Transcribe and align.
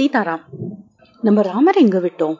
சீதாராம் 0.00 0.44
நம்ம 1.22 1.42
ராமர் 1.42 1.76
எங்க 1.76 1.98
விட்டோம். 1.98 2.36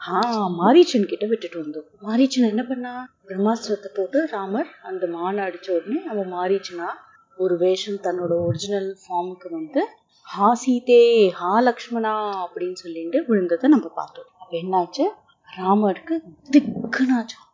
ஆ 0.00 0.18
மாரீச்சன் 0.48 1.06
கிட்ட 1.06 1.26
விட்டுட்டு 1.26 1.58
வந்தோம். 1.62 1.86
மாரீச்சன் 2.06 2.48
என்ன 2.48 2.62
பண்ணா? 2.62 3.08
பிரம்மாஸ்திரத்தை 3.28 3.88
போட்டு 3.94 4.28
ராமர் 4.30 4.68
அந்த 4.82 5.06
மானை 5.06 5.40
அடிச்ச 5.46 5.68
உடனே 5.76 6.00
அவன் 6.04 6.28
மாரீச்சனா 6.32 6.88
ஒரு 7.36 7.56
வேஷம் 7.56 7.94
தன்னோட 7.94 8.32
ஒரிஜினல் 8.46 8.98
ஃபார்முக்கு 9.02 9.50
வந்து 9.50 9.82
ஹா 10.26 10.54
சீதே 10.54 11.30
ஹா 11.30 11.60
லக்ஷ்மணா 11.60 12.14
அப்படின்னு 12.44 12.72
சொல்லிட்டு 12.72 13.20
விழுந்ததை 13.28 13.66
நம்ம 13.66 13.88
பார்த்தோம். 13.94 14.28
அப்ப 14.38 14.56
என்னாச்சு? 14.56 15.06
ராமருக்கு 15.48 16.14
திக்குனாச்சும் 16.50 17.48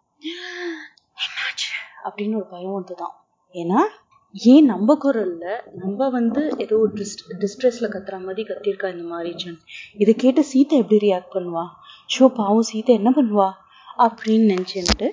என்னாச்சு? 1.24 1.70
அப்படின்னு 2.04 2.34
ஒரு 2.34 2.46
பயம் 2.46 2.76
வந்துதான் 2.78 3.14
ஏன்னா 3.54 3.80
ஏன் 4.34 4.64
நம்ம 4.64 4.94
குரல்ல 4.94 5.46
நம்ம 5.74 6.08
வந்து 6.08 6.42
ஏதோ 6.56 6.76
டிஸ் 6.94 7.16
டிஸ்ட்ரெஸ்ல 7.40 7.86
கத்துற 7.88 8.16
மாதிரி 8.24 8.42
கத்திருக்கா 8.48 8.88
இந்த 8.94 9.04
மாரீச்சன் 9.14 9.58
இதை 9.94 10.14
கேட்டு 10.14 10.42
சீத்தை 10.42 10.76
எப்படி 10.78 10.98
ரியாக்ட் 10.98 11.34
பண்ணுவா? 11.34 11.64
ஷோ 12.08 12.26
பாவம் 12.28 12.68
சீத்தை 12.72 12.92
என்ன 12.94 13.10
பண்ணுவா? 13.10 13.48
அப்படின்னு 13.98 14.46
நினைச்சுட்டு 14.52 15.08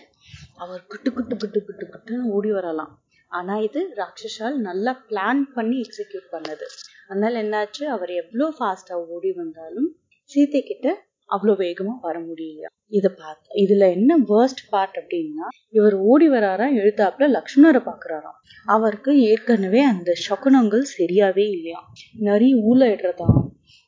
அவர் 0.55 0.81
குட்டு 0.87 1.13
குட்டு 1.13 1.35
குட்டு 1.37 1.63
குட்டு 1.63 1.85
குட்டுன்னு 1.85 2.31
ஓடி 2.31 2.51
வரலாம். 2.51 2.91
ஆனா 3.31 3.59
இது 3.59 3.81
ராட்சஸால் 3.97 4.57
நல்லா 4.59 4.93
பிளான் 5.09 5.43
பண்ணி 5.53 5.77
எக்ஸிக்யூட் 5.81 6.27
பண்ணது. 6.31 6.65
அதனால 7.07 7.43
என்னாச்சு? 7.43 7.83
அவர் 7.85 8.09
எவ்வளோ 8.09 8.47
ஃபாஸ்டா 8.59 8.97
ஓடி 9.07 9.31
வந்தாலும் 9.31 9.89
சீத்தை 10.29 10.61
கிட்ட 10.61 10.87
அவ்வளோ 11.29 11.53
வேகமா 11.59 11.93
வர 12.01 12.19
முடியலையா? 12.19 12.69
இதை 12.91 13.11
பார்த்து 13.17 13.59
இதுல 13.59 13.91
என்ன 13.91 14.17
வேர்ஸ்ட் 14.29 14.63
பார்ட் 14.69 14.97
அப்படின்னா 14.97 15.47
இவர் 15.69 15.93
ஓடி 16.03 16.29
வராரா 16.29 16.67
எழுத்தாப்புல 16.79 17.27
லக்ஷ்மணரை 17.31 17.81
பாக்குறாராம். 17.85 18.37
அவருக்கு 18.65 19.21
ஏற்கனவே 19.21 19.83
அந்த 19.83 20.11
சகுனங்கள் 20.29 20.85
சரியாவே 20.97 21.45
இல்லையா 21.49 21.81
நிறைய 22.19 22.55
ஊழலிடுறதாம் 22.65 23.39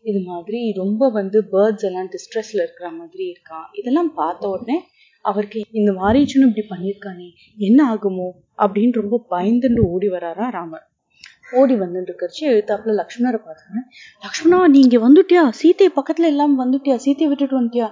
இது 0.05 0.20
மாதிரி 0.22 0.72
ரொம்ப 0.73 1.09
வந்து 1.09 1.40
பேர்ட்ஸ் 1.52 1.86
எல்லாம் 1.86 2.09
டிஸ்ட்ரெஸ்ல 2.12 2.62
இருக்கிற 2.62 2.90
மாதிரி 2.91 3.23
இருக்கான் 3.31 3.67
இதெல்லாம் 3.72 4.14
பார்த்த 4.14 4.50
உடனே 4.50 4.78
அவருக்கு 5.26 5.59
இந்த 5.72 5.92
மாரீச்சனும் 5.92 6.50
இப்படி 6.52 6.66
பண்ணியிருக்கானே 6.70 7.28
என்ன 7.58 7.80
ஆகுமோ? 7.94 8.30
அப்படின்னு 8.58 8.92
ரொம்ப 8.94 9.17
பயந்துட்டு 9.30 9.81
ஓடி 9.86 10.09
வராரா 10.09 10.50
ராமர். 10.50 10.86
ஓடி 11.59 11.73
வந்துட்டு 11.73 12.13
எழுத்தாப்புல 12.41 12.94
லக்ஷ்மணரை 13.02 13.39
பார்த்தாங்க. 13.47 13.80
லக்ஷ்மணா 14.21 14.67
நீங்க 14.67 14.97
வந்துட்டியா? 14.97 15.52
சீத்தை 15.61 15.88
பக்கத்துல 15.95 16.25
எல்லாம் 16.25 16.53
வந்துட்டியா? 16.59 16.99
சீத்தையை 17.05 17.27
விட்டுட்டு 17.27 17.61
வந்துட்டியா? 17.61 17.91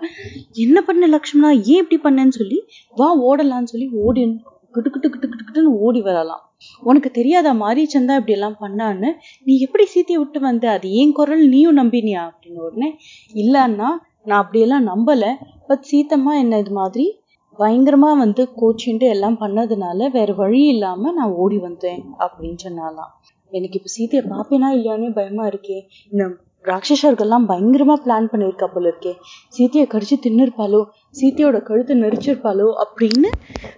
என்ன 0.53 0.81
பண்ண 0.81 1.07
லக்ஷ்மணா? 1.07 1.49
ஏன் 1.63 1.88
இப்படி 1.88 1.99
பண்ணேன்னு 2.03 2.29
சொல்லி 2.29 2.59
வா 2.95 3.21
ஓடலாம்னு 3.21 3.63
சொல்லி 3.63 3.89
ஓடி 3.93 4.41
கிட்டு 4.75 4.89
கிட்டு 4.89 5.09
கிட்டு 5.09 5.27
கிட்டு 5.27 5.45
கிட்டுன்னு 5.45 5.77
ஓடி 5.77 6.01
வரலாம். 6.01 6.53
உனக்கு 6.83 7.11
தெரியாதா 7.11 7.53
மாரீச்சந்தா 7.53 8.16
இப்படி 8.16 8.31
எல்லாம் 8.31 8.57
பண்ணான்னு? 8.59 9.13
நீ 9.43 9.59
எப்படி 9.59 9.85
சீத்தையை 9.95 10.13
விட்டு 10.13 10.39
வந்த? 10.39 10.69
அது 10.69 10.89
ஏன் 10.91 11.11
குரல் 11.11 11.47
நீயும் 11.47 11.77
நம்பினியா? 11.77 12.31
அப்படின்னு 12.31 12.57
உடனே 12.57 12.97
இல்லன்னா 13.33 13.89
நான் 14.23 14.41
அப்படியெல்லாம் 14.41 14.88
நம்பல. 14.88 15.35
பட் 15.67 15.85
சீத்தம்மா 15.91 16.39
என்ன 16.39 16.57
இது 16.57 16.71
மாதிரி 16.71 17.21
பயங்கரமா 17.59 18.17
வந்து 18.17 18.49
கோச்சின்ட்டு 18.61 19.07
எல்லாம் 19.09 19.38
பண்ணதுனால 19.39 20.11
வேற 20.11 20.33
வழி 20.33 20.66
இல்லாம 20.66 21.11
நான் 21.11 21.31
ஓடி 21.31 21.57
வந்தேன் 21.57 22.03
அப்படின்னு 22.19 22.55
சொன்னாலாம். 22.63 23.11
எனக்கு 23.52 23.78
இப்ப 23.78 23.89
சீதையை 23.89 24.31
பாப்பேனா 24.31 24.75
இல்லையானே 24.78 25.14
பயமா 25.14 25.45
இருக்கே. 25.47 25.81
இந்த 26.11 26.25
ராட்சசர்கள்லாம் 26.64 27.45
பயங்கரமா 27.47 27.94
பிளான் 28.06 28.28
பண்ணிருக்கா 28.31 28.66
போல 28.66 28.89
இருக்கே. 28.89 29.14
சீத்தையை 29.58 29.86
கடிச்சு 29.86 30.16
தின்னுருப்பாளோ? 30.22 30.86
சீத்தையோட 31.22 31.61
கழுத்தை 31.61 32.02
நெரிச்சிருப்பாளோ? 32.02 32.83
அப்படின்னு 32.83 33.30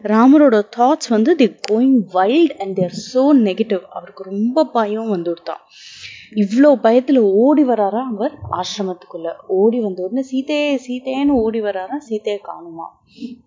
ராமரோட 0.04 0.62
தாட்ஸ் 0.78 1.10
வந்து 1.10 1.36
the 1.36 1.56
going 1.72 2.00
wild 2.12 2.52
and 2.52 2.76
they're 2.76 2.94
so 3.14 3.24
negative 3.38 3.82
அவருக்கு 3.82 4.24
ரொம்ப 4.24 4.66
பயம் 4.66 5.16
வந்துடுதான் 5.16 5.64
இவ்வளோ 6.36 6.70
பயத்துல 6.84 7.18
ஓடி 7.18 7.64
வராரா 7.64 8.02
அவர் 8.14 8.34
ஆசிரமத்துக்குள்ள. 8.52 9.34
ஓடி 9.48 9.80
வந்த 9.80 10.04
உடனே 10.04 10.28
சீத்தையே 10.32 10.80
சீத்தையன்னு 10.88 11.30
ஓடி 11.30 11.62
வராரா? 11.62 11.98
சீத்தையை 12.10 12.38
காணுமா. 12.44 12.86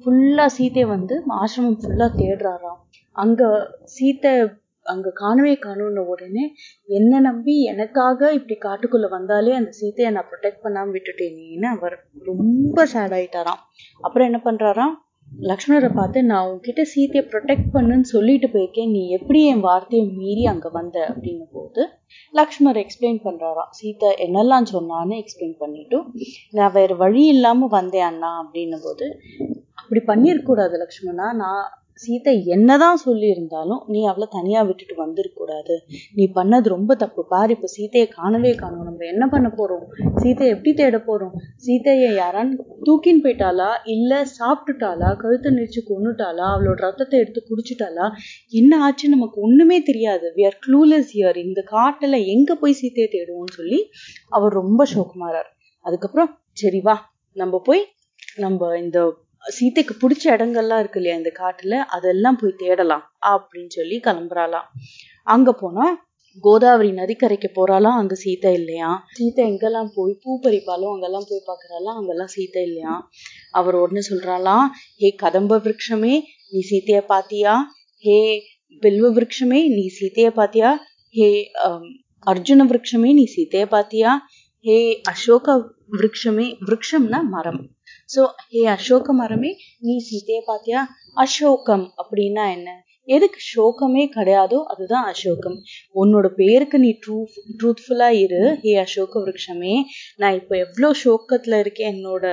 ஃபுல்லா 0.04 0.46
சீத்தையை 0.58 0.86
வந்து 0.86 1.22
ஆசிரமம் 1.28 1.78
ஃபுல்லா 1.82 2.08
தேடுறாராம். 2.16 2.80
அங்க 3.12 3.70
சீத்தை 3.84 4.54
அங்க 4.92 5.10
காணவே 5.14 5.54
காணும்னு 5.66 6.02
உடனே 6.12 6.44
என்ன 6.98 7.20
நம்பி 7.20 7.54
எனக்காக 7.72 8.32
இப்படி 8.38 8.56
காட்டுக்குள்ள 8.66 9.08
வந்தாலே 9.08 9.54
அந்த 9.60 9.70
சீத்தையை 9.80 10.10
நான் 10.16 10.30
ப்ரொடெக்ட் 10.32 10.64
பண்ணாம 10.64 10.92
விட்டுட்டேனேன்னு 10.96 11.70
அவர் 11.76 11.96
ரொம்ப 12.24 12.86
சேட் 12.92 13.16
ஆயிட்டாராம். 13.18 13.62
அப்புறம் 14.00 14.28
என்ன 14.30 14.40
பண்றாராம்? 14.44 14.94
லக்ஷ்மணரை 15.50 15.88
பார்த்து 15.94 16.18
நான் 16.24 16.48
உன்கிட்ட 16.48 16.82
சீத்தையை 16.90 17.22
ப்ரொடெக்ட் 17.30 17.70
பண்ணுன்னு 17.72 18.06
சொல்லிட்டு 18.12 18.48
போயிருக்கேன். 18.48 18.90
நீ 18.90 19.02
எப்படி 19.08 19.40
என் 19.52 19.62
வார்த்தையை 19.68 20.04
மீறி 20.18 20.44
அங்க 20.52 20.68
வந்த? 20.68 20.96
அப்படின்னும் 21.12 21.54
போது 21.56 21.82
லக்ஷ்மணர் 22.34 22.80
எக்ஸ்பிளைன் 22.82 23.20
பண்றாராம். 23.26 23.70
சீதை 23.78 24.10
என்னெல்லாம் 24.26 24.66
சொன்னான்னு 24.74 25.16
எக்ஸ்பிளைன் 25.22 25.56
பண்ணிட்டும் 25.62 26.06
நான் 26.58 26.74
வேற 26.78 26.94
வழி 27.04 27.24
இல்லாம 27.26 27.68
வந்தேன் 27.78 28.08
அண்ணா 28.10 28.32
அப்படின்னும் 28.42 28.84
போது 28.84 29.08
அப்படி 29.80 30.02
பண்ணியிருக்கக்கூடாது 30.10 30.76
லக்ஷ்மணா. 30.84 31.26
நான் 31.42 31.64
சீதை 31.96 32.46
என்னதான் 32.46 32.96
சொல்லி 32.96 33.28
இருந்தாலும் 33.28 33.82
நீ 33.86 34.04
அவளை 34.04 34.26
தனியா 34.30 34.62
விட்டுட்டு 34.62 34.94
வந்துடக்கூடாது 35.04 35.74
நீ 36.14 36.30
பண்ணது 36.34 36.68
ரொம்ப 36.68 36.94
தப்பு. 36.94 37.26
பாரு 37.26 37.50
இப்ப 37.52 37.66
சீதையை 37.66 38.08
காணவே 38.08 38.54
காணும். 38.54 38.82
நம்ம 38.82 39.04
என்ன 39.04 39.28
பண்ண 39.28 39.48
போறோம்? 39.48 39.84
சீதையை 40.16 40.56
எப்படி 40.56 40.74
தேட 40.74 40.98
போறோம்? 40.98 41.34
சீதையை 41.56 42.10
யாரான்னு 42.12 42.58
தூக்கின்னு 42.84 43.24
போயிட்டாளா? 43.24 43.70
இல்ல 43.84 44.26
சாப்பிட்டுட்டாளா? 44.38 45.16
கழுத்தை 45.16 45.52
நெரிச்சு 45.52 45.82
கொண்டுட்டாளா 45.88 46.46
அவளோட 46.54 46.74
ரத்தத்தை 46.74 47.20
எடுத்து 47.20 47.42
குடிச்சிட்டாளா? 47.50 48.08
என்ன 48.48 48.82
ஆச்சு 48.82 49.08
நமக்கு 49.08 49.40
ஒண்ணுமே 49.40 49.82
தெரியாது. 49.82 50.32
வி 50.36 50.44
ஆர் 50.44 50.58
க்ளூலெஸ் 50.66 51.12
இயர் 51.14 51.36
இந்த 51.36 51.64
காட்டுல 51.70 52.26
எங்க 52.26 52.54
போய் 52.54 52.78
சீத்தையை 52.82 53.08
தேடுவோம்னு 53.16 53.54
சொல்லி 53.54 53.90
அவர் 54.28 54.52
ரொம்ப 54.52 54.86
சோகமாறார். 54.94 55.50
அதுக்கப்புறம் 55.84 56.38
சரி 56.52 56.80
வா. 56.80 57.12
நம்ம 57.36 57.60
போய் 57.64 57.84
நம்ம 58.36 58.78
இந்த 58.78 58.98
சீத்தைக்கு 59.44 59.94
பிடிச்ச 60.02 60.24
இடங்கள்லாம் 60.36 60.78
இருக்கு 60.78 60.98
இல்லையா 61.00 61.16
இந்த 61.18 61.32
காட்டுல? 61.42 61.74
அதெல்லாம் 61.96 62.38
போய் 62.40 62.58
தேடலாம் 62.58 63.04
அப்படின்னு 63.32 63.68
சொல்லி 63.68 64.00
கிளம்புறாளாம். 64.06 64.68
அங்க 65.22 65.52
போனா 65.52 65.86
கோதாவரி 66.44 66.90
நதிக்கரைக்கு 66.90 67.48
போறாளாம். 67.58 67.98
அங்க 68.00 68.14
சீதை 68.14 68.52
இல்லையா? 68.54 69.04
சீதை 69.12 69.42
எங்கெல்லாம் 69.50 69.90
போய் 69.94 70.18
பூ 70.22 70.40
பறிப்பாலும் 70.44 70.92
அங்கெல்லாம் 70.94 71.26
போய் 71.28 71.46
பாக்குறாளாம். 71.46 71.98
அங்கெல்லாம் 72.00 72.26
சீதை 72.26 72.62
இல்லையா? 72.62 73.08
அவர் 73.50 73.74
உடனே 73.74 74.02
சொல்றாளாம் 74.10 74.66
ஹே 74.96 75.14
கதம்ப 75.22 75.58
விரக்ஷமே 75.58 76.14
நீ 76.52 76.60
சீத்தைய 76.70 77.00
பாத்தியா? 77.06 77.54
ஹே 77.98 78.18
பில்வ 78.82 79.10
விரக்ஷமே 79.18 79.60
நீ 79.76 79.90
சீத்தைய 80.00 80.30
பாத்தியா? 80.30 80.70
ஹே 81.10 81.28
அர்ஜுன 82.26 82.62
விரக்ஷமே 82.70 83.12
நீ 83.12 83.24
சீத்தைய 83.36 83.66
பாத்தியா? 83.66 84.12
ஹே 84.60 85.00
அசோக 85.02 85.56
விரக்ஷமே 85.92 86.46
விரக்ஷம்னா 86.68 87.22
மரம். 87.22 87.62
சோ 88.10 88.22
ஹே 88.52 88.62
அசோக 88.68 89.12
மரமே 89.12 89.50
நீ 89.80 89.94
சீதைய 90.08 90.40
பாத்தியா 90.46 90.80
அசோகம் 91.16 91.86
அப்படின்னா 92.00 92.44
என்ன? 92.56 92.70
எதுக்கு 93.08 93.40
சோகமே 93.46 94.02
கிடையாதோ 94.14 94.58
அதுதான் 94.72 95.06
அசோகம். 95.10 95.56
உன்னோட 95.94 96.26
பேருக்கு 96.38 96.76
நீ 96.78 96.90
ட்ரூ 97.02 97.16
ட்ரூத்ஃபுல்லா 97.58 98.08
இரு 98.20 98.40
ஹே 98.62 98.72
அசோக 98.76 99.20
விரக்ஷமே 99.22 99.74
நான் 100.16 100.36
இப்போ 100.40 100.54
எவ்வளோ 100.56 100.88
சோகத்துல 101.02 101.58
இருக்கேன் 101.58 101.90
என்னோட 101.94 102.24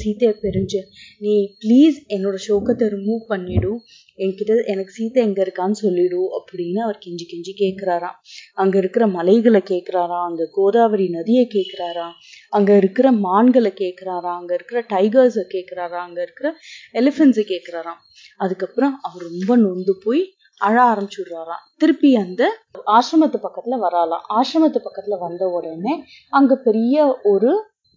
சீத்தையை 0.00 0.32
பிரிஞ்சு. 0.44 0.80
நீ 1.20 1.34
ப்ளீஸ் 1.64 1.98
என்னோட 2.16 2.38
சோகத்தை 2.46 2.88
ரிமூவ் 2.94 3.22
பண்ணிடு. 3.32 3.72
என்கிட்ட 4.18 4.52
எனக்கு 4.72 4.92
சீத்தை 4.92 5.20
எங்க 5.24 5.40
இருக்கான்னு 5.46 5.78
சொல்லிடு 5.82 6.20
அப்படின்னு 6.38 6.80
அவர் 6.84 7.02
கெஞ்சி 7.04 7.26
கெஞ்சி 7.32 7.52
கேட்கிறாராம் 7.62 8.16
அங்க 8.54 8.74
இருக்கிற 8.78 9.06
மலைகளை 9.16 9.62
கேட்கிறாராம் 9.72 10.26
அந்த 10.30 10.44
கோதாவரி 10.56 11.08
நதியை 11.10 11.44
கேட்கிறாராம் 11.56 12.14
அங்க 12.52 12.76
இருக்கிற 12.76 13.12
மான்களை 13.12 13.72
கேட்குறாரா 13.74 14.32
அங்க 14.32 14.54
இருக்கிற 14.54 14.80
டைகர்ஸை 14.92 15.44
கேட்குறாரா 15.54 15.98
அங்க 15.98 16.22
இருக்கிற 16.22 16.48
எலிஃபென்ட்ஸை 16.92 17.44
கேட்கிறாராம் 17.44 18.00
அதுக்கப்புறம் 18.36 18.98
அவர் 19.02 19.22
ரொம்ப 19.22 19.56
நொந்து 19.56 19.94
போய் 20.04 20.22
அழ 20.60 20.76
ஆரம்பிச்சுடுறாராம். 20.84 21.64
திருப்பி 21.76 22.14
அந்த 22.16 22.42
ஆசிரமத்து 22.86 23.38
பக்கத்துல 23.46 23.78
வராலாம் 23.80 24.24
ஆசிரமத்து 24.28 24.78
பக்கத்துல 24.86 25.18
வந்த 25.18 25.48
உடனே 25.48 25.94
அங்க 26.30 26.54
பெரிய 26.56 27.18
ஒரு 27.22 27.50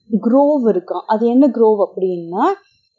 குரோவ் 0.10 0.66
இருக்கான் 0.66 1.06
அது 1.06 1.28
என்ன 1.28 1.48
குரோவ் 1.48 1.82
அப்படின்னா 1.88 2.46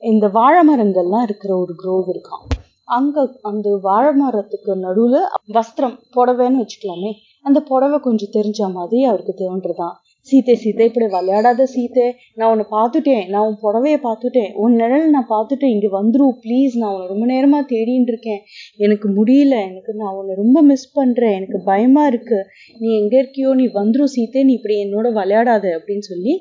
இந்த 0.02 0.28
வாழை 0.28 0.62
மரங்கள்லாம் 0.68 1.22
இருக்கிற 1.22 1.52
ஒரு 1.56 1.74
குரோவ் 1.82 2.08
இருக்கான் 2.10 2.44
அங்க 2.88 3.38
அந்த 3.42 3.78
வாழை 3.80 4.12
மரத்துக்கு 4.14 4.72
நடுவுல 4.76 5.16
வஸ்திரம் 5.52 5.96
புடவைன்னு 6.16 6.62
வச்சுக்கலாமே 6.62 7.10
அந்த 7.42 7.60
புடவை 7.60 7.98
கொஞ்சம் 8.00 8.32
தெரிஞ்ச 8.32 8.72
மாதிரி 8.72 9.04
அவருக்கு 9.04 9.34
தோன்றுதான். 9.34 9.94
சீத்தை 10.28 10.54
சீத்தை 10.62 10.84
இப்படி 10.88 11.06
விளையாடாத 11.14 11.66
சீத்தை. 11.74 12.06
நான் 12.38 12.50
உன்னை 12.52 12.66
பார்த்துட்டேன். 12.74 13.24
நான் 13.32 13.46
உன் 13.48 13.58
புடவைய 13.62 13.96
பார்த்துட்டேன். 14.06 14.50
உன் 14.62 14.74
நிழல் 14.80 15.06
நான் 15.14 15.30
பார்த்துட்டேன். 15.32 15.72
இங்கே 15.76 15.90
வந்துரும் 15.96 16.34
ப்ளீஸ் 16.44 16.74
நான் 16.80 16.92
உன்னை 16.94 17.06
ரொம்ப 17.12 17.26
நேரமாக 17.32 17.64
தேடின்னு 17.72 18.12
இருக்கேன். 18.12 18.40
எனக்கு 18.86 19.08
முடியல. 19.18 19.54
எனக்கு 19.70 19.94
நான் 20.02 20.16
உன்னை 20.18 20.36
ரொம்ப 20.42 20.60
மிஸ் 20.70 20.88
பண்ணுறேன் 20.98 21.36
எனக்கு 21.38 21.60
பயமாக 21.70 22.10
இருக்குது 22.12 22.46
நீ 22.82 22.90
எங்கே 23.00 23.18
இருக்கியோ 23.22 23.52
நீ 23.62 23.66
வந்துரும் 23.80 24.14
சீத்தை. 24.16 24.42
நீ 24.48 24.54
இப்படி 24.60 24.76
என்னோட 24.84 25.08
விளையாடாத 25.20 25.66
அப்படின்னு 25.78 26.06
சொல்லி 26.12 26.34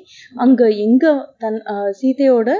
அங்கே 0.46 0.68
எங்கே 0.86 1.12
தன் 1.44 1.60
சீத்தையோட 2.00 2.50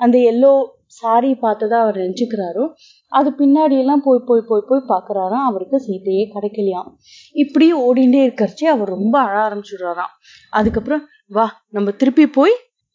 அந்த 0.00 0.16
எல்லோ 0.30 0.54
சாரி 0.96 1.30
பார்த்ததா 1.42 1.76
அவர் 1.84 1.96
நினச்சிக்கிறாரோ 2.02 2.64
அது 3.12 3.30
பின்னாடி 3.30 3.74
எல்லாம் 3.78 4.02
போய் 4.02 4.26
போய் 4.26 4.46
போய் 4.46 4.68
போய் 4.68 4.88
பாக்குறாராம். 4.88 5.44
அவருக்கு 5.44 5.76
சீத்தையே 5.78 6.24
கிடைக்கலையாம். 6.34 6.88
இப்படி 7.34 7.66
ஓடிண்டே 7.74 8.22
இருக்கிறச்சே 8.26 8.66
அவர் 8.66 8.88
ரொம்ப 8.88 9.16
அழ 9.20 9.34
ஆரம்பிச்சுடுறாராம். 9.46 10.12
அதுக்கப்புறம் 10.50 11.04
வா 11.26 11.46
நம்ம 11.68 11.90
திருப்பி 11.90 12.26
போய் 12.28 12.54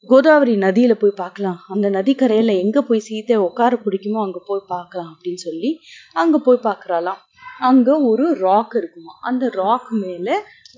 கோதாவரி 0.10 0.54
நதியில 0.58 0.94
போய் 0.94 1.20
பார்க்கலாம் 1.20 1.58
அந்த 1.68 1.90
நதிக்கரையில 1.90 2.54
எங்க 2.60 2.82
போய் 2.82 3.06
சீத்தை 3.08 3.36
உட்கார 3.40 3.74
பிடிக்குமோ 3.76 4.22
அங்க 4.22 4.40
போய் 4.48 4.62
பார்க்கலாம் 4.68 5.12
அப்படின்னு 5.14 5.42
சொல்லி 5.42 5.70
அங்க 6.14 6.38
போய் 6.38 6.64
பாக்குறாளாம் 6.64 7.20
அங்க 7.60 7.90
ஒரு 8.02 8.26
ராக் 8.42 8.74
இருக்குமா 8.76 9.14
அந்த 9.22 9.46
ராக் 9.54 9.90
மேல 9.94 10.30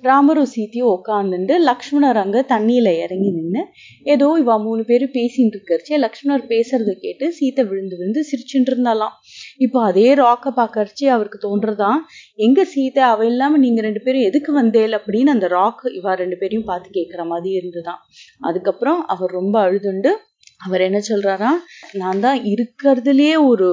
ராமரும் 0.04 0.50
சீத்தையும் 0.54 0.92
உட்காந்துட்டு 0.94 1.56
லக்ஷ்மணர் 1.62 2.20
அங்க 2.22 2.40
தண்ணியில 2.50 2.90
இறங்கி 3.04 3.30
நின்று 3.36 3.62
ஏதோ 4.06 4.28
இவா 4.42 4.56
மூணு 4.64 4.82
பேரும் 4.84 5.14
பேசிட்டு 5.16 5.56
இருக்கிறச்சே 5.58 5.98
லக்ஷ்மணர் 5.98 6.44
பேசுறத 6.50 6.94
கேட்டு 7.02 7.28
சீத்தை 7.38 7.64
விழுந்து 7.70 7.96
விழுந்து 7.96 8.22
சிரிச்சுட்டு 8.30 8.72
இருந்தாலாம் 8.72 9.14
இப்போ 9.58 9.80
அதே 9.84 10.08
ராக்க 10.22 10.54
பார்க்கறச்சே 10.60 11.08
அவருக்கு 11.08 11.40
தோன்றதான் 11.40 12.00
எங்க 12.38 12.60
சீத்தை? 12.66 13.04
அவ 13.04 13.26
இல்லாம 13.26 13.58
நீங்க 13.58 13.82
ரெண்டு 13.82 14.04
பேரும் 14.04 14.28
எதுக்கு 14.30 14.54
வந்தேல் 14.54 14.98
அப்படின்னு 15.00 15.36
அந்த 15.36 15.48
ராக் 15.48 15.86
இவா 16.00 16.14
ரெண்டு 16.16 16.38
பேரையும் 16.38 16.70
பார்த்து 16.72 16.90
கேட்குற 16.90 17.24
மாதிரி 17.26 17.54
இருந்துதான். 17.56 18.02
அதுக்கப்புறம் 18.42 19.02
அவர் 19.06 19.32
ரொம்ப 19.32 19.56
அழுதுண்டு 19.66 20.14
அவர் 20.62 20.82
என்ன 20.82 21.00
சொல்றாரா? 21.10 21.52
நான் 21.94 22.20
தான் 22.20 22.40
இருக்கிறதுலயே 22.54 23.36
ஒரு 23.50 23.70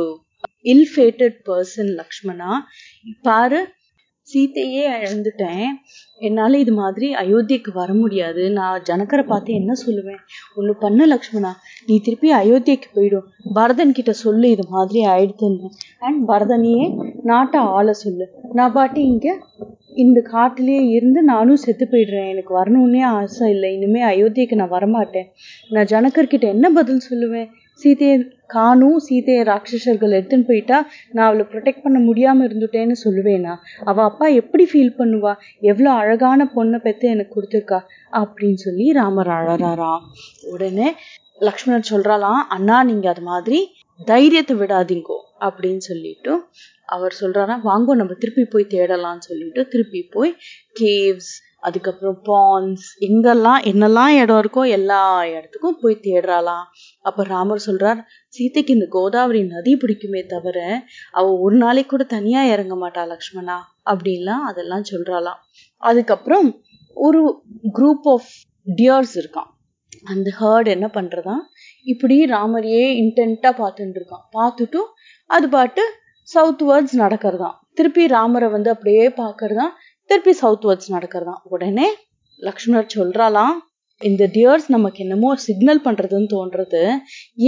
இல்ஃபேட்டட் 0.64 1.36
பர்சன் 1.48 1.92
லக்ஷ்மணா. 2.00 2.50
பாரு 3.22 3.60
சீத்தையே 4.32 4.84
இழந்துட்டேன். 5.00 5.66
என்னால 6.18 6.58
இது 6.58 6.72
மாதிரி 6.72 7.14
அயோத்தியக்கு 7.14 7.72
வர 7.72 7.94
முடியாது. 7.94 8.50
நான் 8.50 8.82
ஜனகரை 8.90 9.26
பார்த்து 9.26 9.52
என்ன 9.52 9.72
சொல்லுவேன்? 9.86 10.20
ஒண்ணு 10.56 10.70
பண்ண 10.70 11.06
லக்ஷ்மணா. 11.06 11.52
நீ 11.86 12.00
திருப்பி 12.00 12.32
அயோத்தியக்கு 12.32 12.88
போயிடும் 12.94 13.28
பரதன் 13.54 13.92
கிட்ட 13.92 14.12
சொல்லு 14.12 14.50
இது 14.50 14.64
மாதிரி 14.68 15.04
ஆயிடுதுன்னு. 15.06 15.68
அண்ட் 15.98 16.28
பரதனையே 16.28 17.12
நாட்டை 17.22 17.60
ஆள 17.60 17.92
சொல்லு. 17.92 18.28
நான் 18.52 18.72
பாட்டி 18.72 19.02
இங்க 19.02 19.46
இந்த 19.94 20.20
காட்டிலேயே 20.20 20.82
இருந்து 20.88 21.22
நானும் 21.22 21.56
செத்து 21.56 21.88
போயிடுறேன். 21.90 22.30
எனக்கு 22.30 22.52
வரணும்னே 22.58 23.02
ஆசை 23.02 23.50
இல்லை. 23.50 23.74
இனிமே 23.74 24.02
அயோத்தியக்கு 24.02 24.54
நான் 24.54 24.70
வரமாட்டேன். 24.70 25.28
நான் 25.68 25.84
ஜனகர்கிட்ட 25.84 26.40
என்ன 26.40 26.70
பதில் 26.70 27.06
சொல்லுவேன்? 27.10 27.48
சீதையை 27.80 28.16
காணும் 28.46 28.98
சீதையை 28.98 29.42
ராட்சசர்கள் 29.44 30.16
எடுத்துன்னு 30.18 30.48
போயிட்டா 30.48 30.78
நான் 31.12 31.26
அவளை 31.26 31.44
ப்ரொடெக்ட் 31.52 31.82
பண்ண 31.82 31.98
முடியாம 32.00 32.46
இருந்துட்டேன்னு 32.48 32.96
சொல்லுவேனா? 33.04 33.54
அவ 33.84 34.02
அப்பா 34.02 34.26
எப்படி 34.40 34.64
ஃபீல் 34.70 34.96
பண்ணுவா? 34.98 35.32
எவ்வளவு 35.62 35.96
அழகான 35.96 36.48
பொண்ணை 36.54 36.78
பெத்து 36.78 37.08
எனக்கு 37.08 37.34
கொடுத்துருக்கா? 37.36 37.80
அப்படின்னு 38.12 38.60
சொல்லி 38.66 38.86
ராமர் 38.92 39.32
அழறாராம். 39.36 40.04
உடனே 40.50 40.88
லக்ஷ்மணன் 41.40 41.90
சொல்றாளாம் 41.90 42.42
அண்ணா 42.48 42.78
நீங்க 42.82 43.06
அது 43.08 43.22
மாதிரி 43.22 43.60
தைரியத்தை 44.00 44.54
விடாதீங்கோ 44.56 45.16
அப்படின்னு 45.40 45.82
சொல்லிட்டு 45.86 46.32
அவர் 46.88 47.14
சொல்றாராம் 47.20 47.64
வாங்கோ 47.64 47.92
நம்ம 47.94 48.14
திருப்பி 48.14 48.44
போய் 48.44 48.72
தேடலாம்னு 48.74 49.26
சொல்லிட்டு 49.28 49.62
திருப்பி 49.68 50.00
போய் 50.12 50.32
கேவ்ஸ் 50.80 51.32
அதுக்கப்புறம் 51.60 52.18
பான்ஸ் 52.28 52.86
எங்கெல்லாம் 53.08 53.60
என்னெல்லாம் 53.70 54.12
இடம் 54.20 54.40
இருக்கோ 54.42 54.62
எல்லா 54.68 55.00
இடத்துக்கும் 55.26 55.78
போய் 55.82 55.96
தேடுறாளாம். 56.02 56.64
அப்ப 57.02 57.24
ராமர் 57.24 57.62
சொல்றார் 57.66 58.00
சீதைக்கு 58.28 58.74
இந்த 58.74 58.86
கோதாவரி 58.90 59.42
நதி 59.44 59.74
பிடிக்குமே 59.74 60.22
தவிர 60.26 60.58
அவ 61.10 61.26
ஒரு 61.38 61.56
நாளைக்கு 61.56 61.90
கூட 61.90 62.04
தனியா 62.16 62.42
இறங்க 62.44 62.76
மாட்டா 62.82 63.04
லக்ஷ்மணா 63.06 63.58
அப்படின்லாம் 63.84 64.44
அதெல்லாம் 64.50 64.84
சொல்றாளாம். 64.92 65.40
அதுக்கப்புறம் 65.82 66.48
ஒரு 66.96 67.22
குரூப் 67.78 68.08
ஆஃப் 68.14 68.30
டியர்ஸ் 68.66 69.14
இருக்கான் 69.14 69.50
அந்த 70.04 70.28
ஹேர்ட் 70.40 70.68
என்ன 70.68 70.86
பண்றதா 70.94 71.36
இப்படி 71.86 72.16
ராமரையே 72.24 72.84
இன்டென்ட்டா 73.02 73.50
பார்த்துட்டு 73.60 73.98
இருக்கான். 74.00 74.24
பார்த்துட்டும் 74.36 74.90
அது 75.30 75.48
பாட்டு 75.48 75.82
சவுத் 76.28 76.62
வேர்ட்ஸ் 76.62 76.96
நடக்கிறதாம். 77.02 77.56
திருப்பி 77.74 78.04
ராமரை 78.06 78.48
வந்து 78.48 78.70
அப்படியே 78.70 79.04
பார்க்கறதான் 79.20 79.72
திருப்பி 80.10 80.32
சவுத் 80.32 80.64
வேர்ட்ஸ் 80.64 80.92
நடக்கிறதாம் 80.94 81.42
உடனே 81.44 81.88
லக்ஷ்மணர் 82.42 82.94
சொல்றாலாம் 82.94 83.56
இந்த 84.00 84.24
டியர்ஸ் 84.32 84.66
நமக்கு 84.68 84.98
என்னமோ 85.04 85.30
சிக்னல் 85.36 85.82
பண்றதுன்னு 85.84 86.28
தோன்றது. 86.32 86.80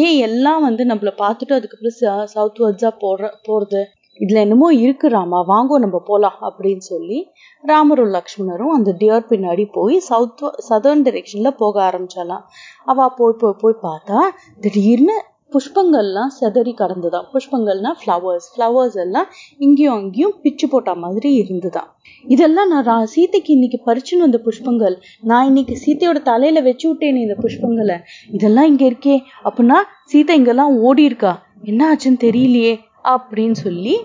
ஏன் 0.03 0.17
எல்லாம் 0.19 0.63
வந்து 0.63 0.83
நம்மள 0.85 1.11
பார்த்துட்டு 1.23 1.57
அதுக்கப்புறம் 1.59 1.97
சவுத் 2.35 2.61
வேர்ட்ஸா 2.61 2.91
போடுற 3.05 3.31
போறது? 3.49 3.81
இதுல 4.21 4.39
என்னமோ 4.41 4.69
இருக்கு 4.75 5.09
ராமா 5.09 5.39
வாங்கோ 5.53 5.77
நம்ம 5.79 5.99
போலாம் 6.05 6.39
அப்படின்னு 6.41 6.85
சொல்லி 6.91 7.19
ராமரும் 7.65 8.13
லக்ஷ்மணரும் 8.13 8.73
அந்த 8.77 8.91
டியர் 9.01 9.29
பின்னாடி 9.31 9.65
போய் 9.73 9.99
சவுத் 10.11 10.45
சதர்ன் 10.69 11.05
டிரெக்ஷன்ல 11.09 11.51
போக 11.57 11.75
ஆரம்பிச்சாலாம். 11.91 12.45
அவ 12.85 13.09
போய் 13.19 13.39
போய் 13.41 13.61
போய் 13.61 13.83
பார்த்தா 13.83 14.21
திடீர்னு 14.61 15.17
புஷ்பங்கள்லாம் 15.55 16.31
செதறி 16.41 16.75
கடந்துதான். 16.75 17.27
புஷ்பங்கள்னா 17.33 17.93
ஃப்ளவர்ஸ் 18.01 18.49
ஃப்ளவர்ஸ் 18.57 18.97
எல்லாம் 18.97 19.27
இங்கேயும் 19.59 19.95
அங்கேயும் 19.95 20.41
பிச்சு 20.43 20.69
போட்ட 20.69 20.95
மாதிரி 20.95 21.35
இருந்துதான். 21.35 21.97
இதெல்லாம் 22.29 22.69
நான் 22.69 23.07
சீதைக்கு 23.07 23.53
இன்னைக்கு 23.53 23.81
பறிச்சுன்னு 23.87 24.19
வந்த 24.19 24.41
புஷ்பங்கள். 24.45 25.01
நான் 25.21 25.47
இன்னைக்கு 25.47 25.79
சீத்தையோட 25.87 26.23
தலையில 26.23 26.61
வச்சு 26.61 26.95
விட்டேனே 26.95 27.21
இந்த 27.21 27.37
புஷ்பங்களை. 27.43 27.99
இதெல்லாம் 28.33 28.67
இங்க 28.67 28.85
இருக்கே. 28.85 29.21
அப்படின்னா 29.45 29.79
சீதை 30.05 30.37
இங்கெல்லாம் 30.37 30.79
ஓடி 30.79 31.03
இருக்கா? 31.03 31.47
என்ன 31.63 31.95
ஆச்சுன்னு 31.95 32.23
தெரியலையே 32.27 32.79
அப்படின்னு 33.05 33.53
சொல்லி 33.53 33.99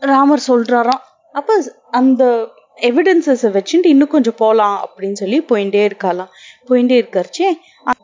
ராமர் 0.00 0.42
சொல்றாராம். 0.48 1.02
அப்ப 1.32 1.52
அந்த 1.90 2.48
எவிடன்சஸை 2.80 3.48
வச்சுட்டு 3.56 3.86
இன்னும் 3.86 4.08
கொஞ்சம் 4.08 4.34
போலாம் 4.36 4.88
அப்படின்னு 4.88 5.12
சொல்லி 5.12 5.42
போயிட்டே 5.42 5.90
இருக்காளாம். 5.90 6.30
போயிட்டே 6.68 6.96
இருக்கறச்சே 7.02 7.48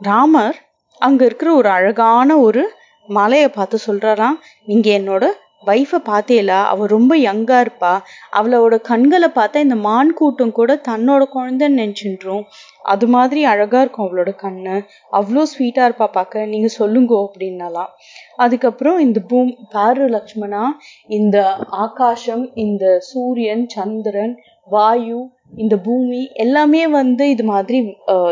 ராமர் 0.01 0.67
அங்க 0.99 1.25
இருக்கிற 1.25 1.55
ஒரு 1.55 1.69
அழகான 1.69 2.39
ஒரு 2.39 2.63
மலையை 3.09 3.49
பார்த்து 3.49 3.79
சொல்றாராம் 3.87 4.39
நீங்க 4.65 4.89
என்னோட 4.99 5.27
வைஃபை 5.67 5.99
பார்த்தேலா 6.09 6.59
அவ 6.65 6.87
ரொம்ப 6.87 7.13
யங்கா 7.19 7.57
இருப்பா. 7.65 7.93
அவளோட 8.33 8.81
கண்களை 8.81 9.29
பார்த்தா 9.35 9.57
இந்த 9.57 9.75
மான் 9.75 10.13
கூட்டம் 10.15 10.53
கூட 10.53 10.75
தன்னோட 10.89 11.23
குழந்தைன்னு 11.35 11.79
நினைச்சுன்றோம். 11.79 12.45
அது 12.83 13.07
மாதிரி 13.07 13.45
அழகா 13.45 13.81
இருக்கும் 13.81 14.07
அவளோட 14.09 14.33
கண்ணு. 14.43 14.77
அவ்வளோ 15.13 15.43
ஸ்வீட்டா 15.53 15.83
இருப்பா 15.89 16.09
பார்க்க. 16.13 16.47
நீங்க 16.47 16.69
சொல்லுங்கோ 16.79 17.19
அப்படின்னாலாம். 17.27 17.91
அதுக்கப்புறம் 18.37 18.99
இந்த 18.99 19.21
பூம் 19.29 19.57
பாரு 19.71 20.07
லக்ஷ்மணா 20.09 20.63
இந்த 21.11 21.37
ஆகாசம் 21.79 22.51
இந்த 22.55 22.99
சூரியன் 23.11 23.67
சந்திரன் 23.69 24.37
வாயு 24.69 25.21
இந்த 25.53 25.75
பூமி 25.79 26.21
எல்லாமே 26.35 26.83
வந்து 26.87 27.25
இது 27.31 27.45
மாதிரி 27.45 27.79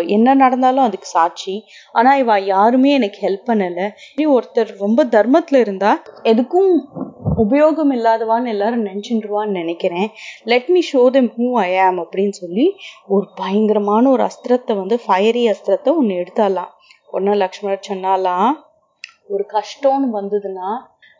என்ன 0.06 0.34
நடந்தாலும் 0.34 0.84
அதுக்கு 0.84 1.06
சாட்சி. 1.06 1.54
ஆனா 1.92 2.10
இவ 2.16 2.38
யாருமே 2.40 2.90
எனக்கு 2.92 3.18
ஹெல்ப் 3.26 3.48
பண்ணல. 3.50 3.80
ஒருத்தர் 4.36 4.72
ரொம்ப 4.78 5.04
தர்மத்துல 5.16 5.60
இருந்தா 5.60 5.92
எதுக்கும் 6.22 6.72
உபயோகம் 7.44 7.92
இல்லாதவான்னு 7.94 8.52
எல்லாரும் 8.52 8.86
நினைச்சுருவான்னு 8.86 9.58
நினைக்கிறேன். 9.60 10.08
Let 10.44 10.68
me 10.68 10.80
show 10.92 11.02
them 11.10 11.30
who 11.38 11.48
I 11.64 11.72
am 11.78 11.98
அப்படின்னு 12.04 12.36
சொல்லி 12.42 12.66
ஒரு 13.06 13.26
பயங்கரமான 13.34 14.04
ஒரு 14.10 14.24
அஸ்திரத்தை 14.24 14.76
வந்து 14.76 14.98
ஃபயரி 15.06 15.44
அஸ்திரத்தை 15.52 15.92
ஒன்று 15.96 16.20
எடுத்தாலாம் 16.22 16.72
ஒன்னும் 17.08 17.40
லக்ஷ்மணர் 17.42 17.88
சொன்னாலாம் 17.90 18.52
ஒரு 19.28 19.44
கஷ்டம்னு 19.54 20.08
வந்ததுன்னா 20.18 20.70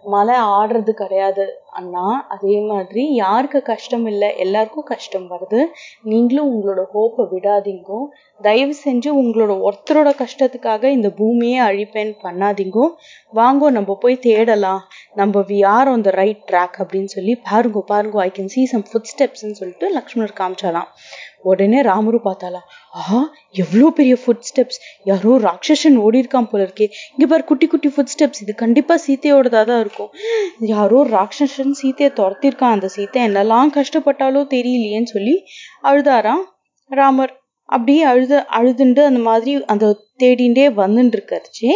மலை 0.03 0.35
ஆடுறது 0.35 0.91
கிடையாது 0.91 1.61
அண்ணா. 1.71 2.27
அதே 2.29 2.61
மாதிரி 2.61 3.15
யாருக்கு 3.15 3.63
கஷ்டம் 3.63 4.07
இல்லை 4.07 4.37
எல்லாருக்கும் 4.37 4.85
கஷ்டம் 4.85 5.31
வருது. 5.31 5.65
நீங்களும் 6.03 6.51
உங்களோட 6.53 6.85
ஹோப்பை 6.95 7.27
விடாதீங்கோ. 7.33 7.99
தயவு 8.43 8.75
செஞ்சு 8.85 9.11
உங்களோட 9.23 9.69
ஒருத்தரோட 9.69 10.11
கஷ்டத்துக்காக 10.23 10.85
இந்த 10.85 11.11
பூமியே 11.11 11.59
அழிப்பேன் 11.59 12.15
பண்ணாதீங்கோ. 12.23 12.89
வாங்கோ 13.35 13.71
நம்ம 13.71 13.97
போய் 14.01 14.19
தேடலாம். 14.19 14.83
நம்ம 15.15 15.41
we 15.41 15.67
are 15.67 15.89
on 15.89 16.01
the 16.01 16.11
right 16.11 16.43
track 16.53 16.83
அப்படின்னு 16.83 17.05
சொல்லி 17.05 17.41
பாருங்க 17.51 17.81
பாருங்க 17.81 18.21
I 18.21 18.31
can 18.39 18.47
see 18.47 18.65
some 18.65 18.85
food 18.93 19.11
ஸ்டெப்ஸ்ன்னு 19.17 19.59
சொல்லிட்டு 19.61 19.99
லக்ஷ்மணர் 19.99 20.37
காமிச்சாலாம் 20.41 20.89
உடனே 21.51 21.79
ராமரு 21.89 22.19
பார்த்தாலாம் 22.27 22.67
ஆஹா 23.01 23.21
எவ்வளோ 23.63 23.89
பெரிய 23.99 24.15
ஃபுட் 24.23 24.45
ஸ்டெப்ஸ் 24.49 24.79
யாரோ 25.11 25.33
ராட்சசன் 25.47 25.97
ஓடி 26.05 26.21
இருக்கான் 26.23 26.51
போல 26.53 26.61
இருக்கே. 26.67 26.87
இங்க 27.15 27.27
பாரு 27.33 27.45
குட்டி 27.51 27.67
குட்டி 27.73 27.91
ஃபுட் 27.95 28.13
ஸ்டெப்ஸ் 28.15 28.43
இது 28.45 28.55
கண்டிப்பா 28.63 28.95
சீத்தையோடதா 29.07 29.63
தான் 29.71 29.83
இருக்கும். 29.85 30.11
யாரோ 30.73 31.01
ராட்சசன் 31.15 31.75
சீத்தையை 31.81 32.11
துரத்திருக்கான் 32.21 32.77
அந்த 32.77 32.91
சீத்தை 32.97 33.21
என்னெல்லாம் 33.29 33.73
கஷ்டப்பட்டாலோ 33.79 34.43
தெரியலையேன்னு 34.55 35.13
சொல்லி 35.17 35.37
அழுதாராம் 35.91 36.45
ராமர். 36.91 37.35
அப்படியே 37.69 38.03
அழுத 38.11 38.35
அழுதுண்டு 38.59 39.03
அந்த 39.11 39.21
மாதிரி 39.29 39.53
அந்த 39.73 39.87
தேடிண்டே 40.23 40.67
வந்துட்டு 40.83 41.17
இருக்கிறச்சே 41.19 41.73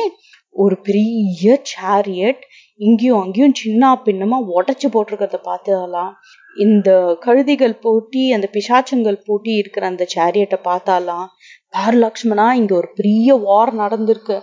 ஒரு 0.57 0.77
பெரிய 0.87 1.57
சேரியட் 1.73 2.43
இங்கேயும் 2.81 3.21
அங்கேயும் 3.23 3.57
சின்ன 3.61 3.91
பின்னமா 4.07 4.37
உடச்சு 4.57 4.89
போட்டிருக்கிறத 4.95 5.39
பார்த்தாலாம் 5.49 6.12
இந்த 6.57 7.16
கழுதிகள் 7.21 7.75
போட்டி 7.83 8.23
அந்த 8.33 8.47
பிசாச்சங்கள் 8.52 9.19
போட்டி 9.26 9.52
இருக்கிற 9.52 9.87
அந்த 9.87 10.04
சேரியட்டை 10.14 10.59
பார்த்தாலாம் 10.64 11.26
பார் 11.71 11.95
லக்ஷ்மணா 11.95 12.47
இங்க 12.52 12.75
ஒரு 12.75 12.88
பெரிய 12.95 13.35
வார் 13.35 13.73
நடந்திருக்கு. 13.75 14.37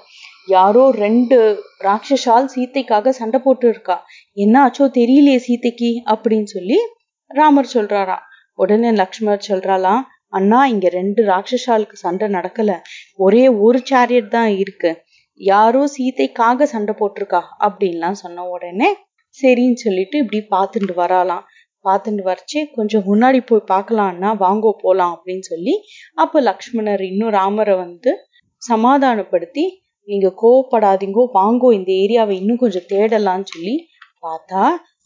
யாரோ 0.47 0.83
ரெண்டு 0.89 1.37
ராட்சசால் 1.85 2.47
சீத்தைக்காக 2.53 3.09
சண்டை 3.09 3.39
போட்டு 3.39 3.67
இருக்கா 3.67 3.97
என்ன 4.33 4.55
ஆச்சோ 4.65 4.85
தெரியலையே 4.99 5.39
சீத்தைக்கு 5.47 5.89
அப்படின்னு 6.13 6.43
சொல்லி 6.43 6.77
ராமர் 7.31 7.73
சொல்றாராம் 7.73 8.23
உடனே 8.59 8.91
லக்ஷ்மணர் 8.91 9.47
சொல்றாளாம் 9.47 10.03
அண்ணா 10.29 10.65
இங்க 10.65 10.87
ரெண்டு 10.89 11.21
ராட்சசாலுக்கு 11.23 11.97
சண்டை 12.05 12.27
நடக்கல. 12.27 12.71
ஒரே 13.15 13.43
ஒரு 13.47 13.79
சேரியட் 13.89 14.27
தான் 14.27 14.51
இருக்கு. 14.57 14.91
யாரோ 15.39 15.81
சீத்தைக்காக 15.97 16.63
சண்டை 16.63 16.93
போட்டிருக்கா 16.99 17.41
அப்படின்லாம் 17.65 18.17
சொன்ன 18.23 18.45
உடனே 18.45 18.89
சரின்னு 19.37 19.79
சொல்லிட்டு 19.85 20.17
இப்படி 20.17 20.39
பார்த்துட்டு 20.55 20.95
வராலாம் 20.95 21.43
பார்த்துட்டு 21.87 22.23
வரைச்சி 22.23 22.59
கொஞ்சம் 22.75 23.05
முன்னாடி 23.07 23.39
போய் 23.45 23.69
பார்க்கலான்னா 23.73 24.29
வாங்கோ 24.37 24.71
போகலாம் 24.83 25.13
அப்படின்னு 25.15 25.45
சொல்லி 25.47 25.73
அப்போ 26.15 26.39
லக்ஷ்மணர் 26.41 27.03
இன்னும் 27.11 27.29
ராமரை 27.29 27.75
வந்து 27.75 28.13
சமாதானப்படுத்தி 28.61 29.65
நீங்க 30.07 30.27
கோவப்படாதீங்கோ 30.41 31.23
வாங்கோ 31.33 31.69
இந்த 31.71 31.91
ஏரியாவை 32.03 32.35
இன்னும் 32.41 32.57
கொஞ்சம் 32.57 32.89
தேடலாம்னு 32.89 33.49
சொல்லி 33.55 33.75
பார்த்தா 34.21 34.61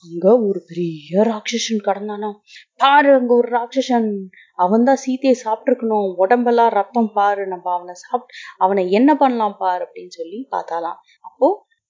அங்க 0.06 0.28
ஒரு 0.48 0.60
பெரிய 0.68 1.24
ராட்சசன் 1.24 1.84
கடந்தானா. 1.88 2.30
பாரு 2.76 3.10
அங்க 3.14 3.32
ஒரு 3.36 3.50
ராட்சசன். 3.52 4.08
அவன் 4.56 4.84
தான் 4.84 5.02
சீத்தையை 5.04 5.36
சாப்பிட்டுருக்கணும். 5.44 6.08
உடம்பெல்லாம் 6.18 6.72
ரத்தம் 6.78 7.12
பாரு 7.14 7.44
நம்ம 7.48 7.72
அவனை 7.72 7.96
சாப்பிட்டு 7.96 8.40
அவனை 8.58 8.84
என்ன 8.92 9.12
பண்ணலாம் 9.16 9.58
பாரு 9.58 9.82
அப்படின்னு 9.86 10.14
சொல்லி 10.16 10.40
பார்த்தாலாம். 10.52 10.98
அப்போ 11.20 11.50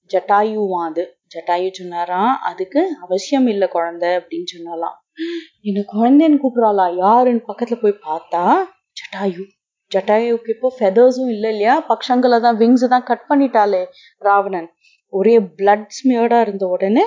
ஜட்டாயுவான் 0.09 0.87
அது. 0.89 1.05
ஜட்டாயு 1.31 1.69
சொன்னாராம் 1.77 2.33
அதுக்கு 2.49 2.81
அவசியம் 3.01 3.47
இல்லை 3.47 3.67
குழந்தை 3.67 4.09
அப்படின்னு 4.19 4.49
சொன்னாலாம் 4.55 4.97
என்ன 5.63 5.79
குழந்தைன்னு 5.93 6.41
கூப்பிடுறாளா? 6.41 6.85
யாருன்னு 7.03 7.47
பக்கத்துல 7.49 7.77
போய் 7.81 8.03
பார்த்தா? 8.05 8.43
ஜட்டாயு 8.97 9.43
ஜட்டாயுக்கு 9.91 10.51
இப்போ 10.55 10.69
ஃபெதர்ஸும் 10.77 11.31
இல்லை 11.33 11.49
இல்லையா? 11.53 11.73
பக்ஷங்களை 11.89 12.37
தான் 12.39 12.57
விங்ஸ் 12.57 12.85
தான் 12.87 13.07
கட் 13.09 13.25
பண்ணிட்டாளே 13.29 13.81
ராவணன். 14.21 14.69
ஒரே 15.13 15.35
பிளட் 15.57 15.87
ஸ்மியர்டா 15.97 16.39
இருந்த 16.41 16.65
உடனே 16.67 17.03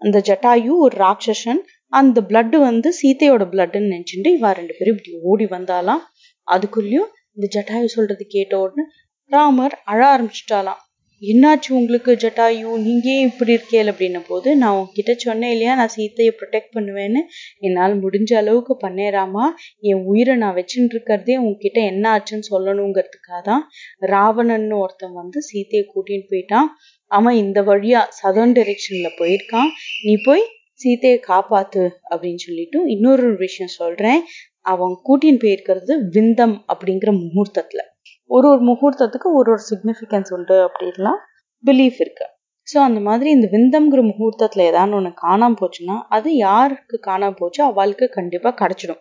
அந்த 0.00 0.18
ஜட்டாயு 0.28 0.72
ஒரு 0.84 0.94
ராட்சசன் 0.96 1.60
அந்த 1.92 2.20
பிளட் 2.20 2.56
வந்து 2.60 2.88
சீத்தையோட 3.00 3.44
பிளட்னு 3.52 3.88
நினைச்சுட்டு 3.88 4.30
இவா 4.38 4.50
ரெண்டு 4.52 4.74
பேரும் 4.78 4.96
இப்படி 4.96 5.14
ஓடி 5.30 5.46
வந்தாலாம் 5.54 6.02
அதுக்குள்ளயும் 6.48 7.08
இந்த 7.36 7.46
ஜட்டாயு 7.56 7.88
சொல்றது 7.96 8.24
கேட்ட 8.28 8.54
உடனே 8.58 8.84
ராமர் 9.30 9.74
அழ 9.84 10.00
ஆரம்பிச்சிட்டாலாம் 10.14 10.80
என்னாச்சு 11.22 11.70
உங்களுக்கு 11.70 12.12
ஜட்டாயு? 12.12 12.68
நீங்க 12.78 13.10
ஏன் 13.10 13.28
இப்படி 13.28 13.52
இருக்கேல் 13.52 13.90
அப்படின்ன 13.92 14.18
போது 14.26 14.56
நான் 14.56 14.76
உன்கிட்ட 14.78 15.12
சொன்னேன் 15.16 15.50
இல்லையா? 15.50 15.74
நான் 15.74 15.94
சீத்தையை 15.96 16.32
ப்ரொடெக்ட் 16.40 16.74
பண்ணுவேன்னு. 16.76 17.20
என்னால் 17.58 17.94
முடிஞ்ச 18.02 18.34
அளவுக்கு 18.34 18.76
பண்ணேராமா? 18.86 19.46
என் 19.80 20.04
உயிரை 20.04 20.36
நான் 20.36 20.54
வச்சுட்டு 20.54 20.94
இருக்கிறதே 20.96 21.36
உங்ககிட்ட 21.36 21.80
என்ன 21.82 22.04
ஆச்சுன்னு 22.16 22.48
சொல்லணுங்கிறதுக்காக 22.50 23.40
தான் 23.42 23.64
ராவணன் 23.98 24.70
ஒருத்தன் 24.72 25.12
வந்து 25.12 25.40
சீத்தையை 25.50 25.84
கூட்டின்னு 25.94 26.28
போயிட்டான். 26.30 26.70
அவன் 27.10 27.36
இந்த 27.36 27.62
வழியா 27.62 28.02
சதர்ன் 28.20 28.54
டைரெக்ஷன்ல 28.58 29.10
போயிருக்கான். 29.20 29.70
நீ 30.04 30.14
போய் 30.24 30.44
சீத்தையை 30.80 31.18
காப்பாத்து 31.30 31.84
அப்படின்னு 32.10 32.42
சொல்லிட்டு 32.46 32.80
இன்னொரு 32.86 33.36
விஷயம் 33.36 33.76
சொல்றேன். 33.80 34.20
அவன் 34.60 34.94
கூட்டின்னு 35.06 35.42
போயிருக்கிறது 35.44 35.92
விந்தம் 36.16 36.56
அப்படிங்கிற 36.72 37.10
முகூர்த்தத்துல. 37.22 37.82
ஒரு 38.30 38.46
ஒரு 38.52 38.62
முகூர்த்தத்துக்கு 38.70 39.28
ஒரு 39.38 39.48
ஒரு 39.54 39.62
சிக்னிஃபிகன்ஸ் 39.70 40.32
உண்டு 40.36 40.56
அப்படின்லாம் 40.66 41.20
பிலீஃப் 41.64 42.00
இருக்கு. 42.04 42.26
ஸோ 42.66 42.76
அந்த 42.86 43.00
மாதிரி 43.00 43.28
இந்த 43.30 43.46
விந்தம்ங்கிற 43.52 44.00
முகூர்த்தத்தில் 44.08 44.62
ஏதாவது 44.70 44.96
ஒன்று 44.98 45.10
காணாம 45.22 45.56
போச்சுன்னா 45.60 45.94
அது 46.08 46.28
யாருக்கு 46.38 46.96
காணாம 47.06 47.36
போச்சோ 47.38 47.62
அவளுக்கு 47.70 48.06
கண்டிப்பாக 48.16 48.54
கிடச்சிடும். 48.60 49.00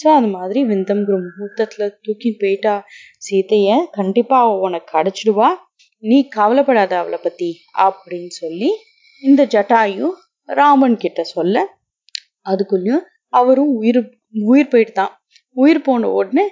ஸோ 0.00 0.06
அந்த 0.16 0.28
மாதிரி 0.36 0.60
விந்தம்ங்கிற 0.70 1.16
முகூர்த்தத்தில் 1.26 1.94
தூக்கி 2.06 2.30
போயிட்டா 2.42 2.74
சீத்தைய 3.26 3.76
கண்டிப்பாக 3.98 4.56
உனக்கு 4.66 4.90
கிடைச்சிடுவா. 4.94 5.50
நீ 6.02 6.16
கவலைப்படாத 6.38 6.92
அவளை 7.02 7.18
பற்றி 7.22 7.50
அப்படின்னு 7.84 8.32
சொல்லி 8.40 8.70
இந்த 9.22 9.42
ஜட்டாயு 9.54 10.06
ராமன் 10.48 10.96
கிட்ட 10.96 11.20
சொல்ல 11.34 11.56
அதுக்குள்ளேயும் 12.50 13.04
அவரும் 13.32 13.72
உயிர் 13.80 14.00
உயிர் 14.44 14.72
போயிட்டு 14.72 14.94
தான் 14.94 15.12
உயிர் 15.56 15.84
போன 15.86 16.08
உடனே 16.18 16.46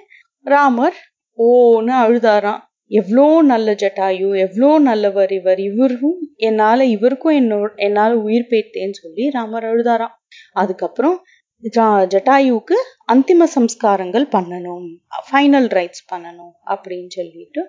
ராமர் 0.45 0.97
ஓன்னு 1.37 1.93
அழுதாராம். 2.03 2.61
எவ்வளோ 2.91 3.25
நல்ல 3.51 3.69
ஜட்டாயு 3.81 4.29
எவ்வளோ 4.45 4.69
நல்லவர் 4.87 5.31
இவர். 5.37 5.61
இவரும் 5.69 6.17
என்னால் 6.47 6.83
இவருக்கும் 6.95 7.37
என்னோட 7.41 7.69
என்னால் 7.87 8.15
உயிர் 8.25 8.49
பேத்தேன்னு 8.51 8.97
சொல்லி 9.03 9.25
ராமர் 9.37 9.67
அழுதாராம். 9.71 10.15
அதுக்கப்புறம் 10.61 11.17
ஜட்டாயுவுக்கு 12.13 12.77
அந்திம 13.13 13.45
சம்ஸ்காரங்கள் 13.55 14.25
பண்ணணும் 14.35 14.85
ஃபைனல் 15.27 15.67
ரைட்ஸ் 15.77 16.03
பண்ணணும் 16.11 16.53
அப்படின்னு 16.73 17.11
சொல்லிட்டு 17.17 17.61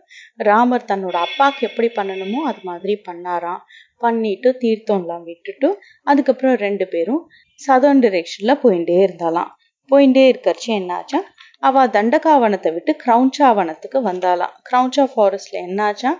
ராமர் 0.48 0.88
தன்னோட 0.90 1.16
அப்பாவுக்கு 1.26 1.66
எப்படி 1.68 1.88
பண்ணணுமோ 1.98 2.40
அது 2.50 2.62
மாதிரி 2.68 2.94
பண்ணாராம். 3.08 3.62
பண்ணிட்டு 4.04 4.50
தீர்த்தம்லாம் 4.62 5.26
விட்டுட்டு 5.30 5.68
அதுக்கப்புறம் 6.06 6.56
ரெண்டு 6.66 6.86
பேரும் 6.94 7.22
சதர்ன் 7.60 8.02
டிரெக்ஷனில் 8.06 8.60
போயிட்டே 8.64 8.96
இருந்தாலாம். 9.06 9.50
போயிட்டே 9.90 10.24
இருக்கிறச்சு 10.32 10.68
என்னாச்சா 10.78 11.18
அவ 11.62 11.84
தண்டகாவனத்தை 11.88 12.70
விட்டு 12.72 12.92
கிரௌஞ்சாவனத்துக்கு 13.04 13.98
வந்தாலாம் 14.08 14.54
கிரௌஞ்சா 14.68 15.04
ஃபாரஸ்ட்ல 15.12 15.56
என்னாச்சா? 15.66 16.10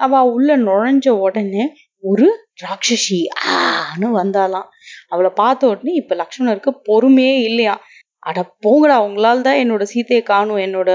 அவ 0.00 0.22
உள்ள 0.32 0.56
நுழைஞ்ச 0.64 1.08
உடனே 1.24 1.64
ஒரு 2.04 2.26
ராட்சசி 2.62 3.20
ஆன்னு 3.52 4.08
வந்தாலாம் 4.18 4.68
அவளை 5.08 5.30
பார்த்த 5.34 5.70
உடனே 5.70 5.92
இப்ப 5.94 6.14
லக்ஷ்மணருக்கு 6.14 6.72
பொறுமையே 6.88 7.36
இல்லையா. 7.48 7.74
அட 8.22 8.38
போங்கடா 8.64 8.96
உங்களால் 9.06 9.42
தான் 9.42 9.60
என்னோட 9.62 9.82
சீத்தையை 9.92 10.22
காணும் 10.24 10.62
என்னோட 10.66 10.90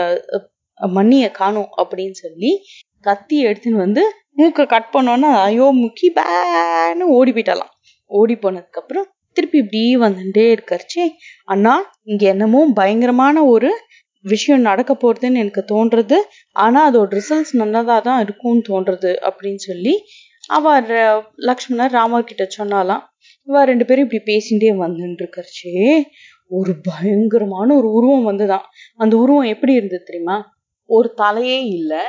மண்ணியை 0.79 1.29
காணும் 1.33 1.69
அப்படின்னு 1.81 2.17
சொல்லி 2.21 2.51
கத்தி 3.03 3.37
எடுத்துன்னு 3.47 3.83
வந்து 3.85 4.03
மூக்கை 4.33 4.63
கட் 4.65 4.93
பண்ணோன்னா 4.93 5.29
ஐயோ 5.43 5.65
முக்கி 5.81 6.07
பேன்னு 6.17 7.05
ஓடி 7.17 7.31
போயிட்டாலாம் 7.31 7.71
ஓடி 8.11 8.35
போனதுக்கு 8.35 8.81
அப்புறம் 8.81 9.07
திருப்பி 9.35 9.57
இப்படி 9.61 9.81
வந்துட்டே 9.97 10.45
இருக்கறச்சே 10.55 11.05
அண்ணா 11.47 11.73
இங்க 12.03 12.23
என்னமோ 12.27 12.59
பயங்கரமான 12.75 13.45
ஒரு 13.45 13.69
விஷயம் 14.23 14.61
நடக்க 14.61 14.91
போறதுன்னு 14.93 15.41
எனக்கு 15.43 15.63
தோன்றது. 15.73 16.17
ஆனா 16.55 16.91
அதோட 16.91 17.19
ரிசல்ட்ஸ் 17.19 17.53
நல்லதா 17.53 17.99
தான் 17.99 18.21
இருக்கும்னு 18.21 18.63
தோன்றது 18.69 19.11
அப்படின்னு 19.29 19.61
சொல்லி 19.69 19.93
அவர் 20.49 20.89
லக்ஷ்மணர் 21.49 21.93
ராமர் 21.97 22.23
கிட்ட 22.23 22.45
சொன்னாலாம். 22.57 23.03
இவ 23.47 23.65
ரெண்டு 23.65 23.85
பேரும் 23.85 24.07
இப்படி 24.07 24.23
பேசிட்டே 24.31 24.71
வந்துட்டு 24.83 25.23
இருக்கறச்சே 25.23 25.75
ஒரு 26.51 26.73
பயங்கரமான 26.81 27.75
ஒரு 27.75 27.89
உருவம் 27.91 28.27
வந்துதான். 28.29 28.65
அந்த 28.95 29.13
உருவம் 29.17 29.51
எப்படி 29.53 29.73
இருந்தது 29.73 30.03
தெரியுமா? 30.03 30.37
ஒரு 30.89 31.13
தலையே 31.21 31.59
இல்லை. 31.77 32.01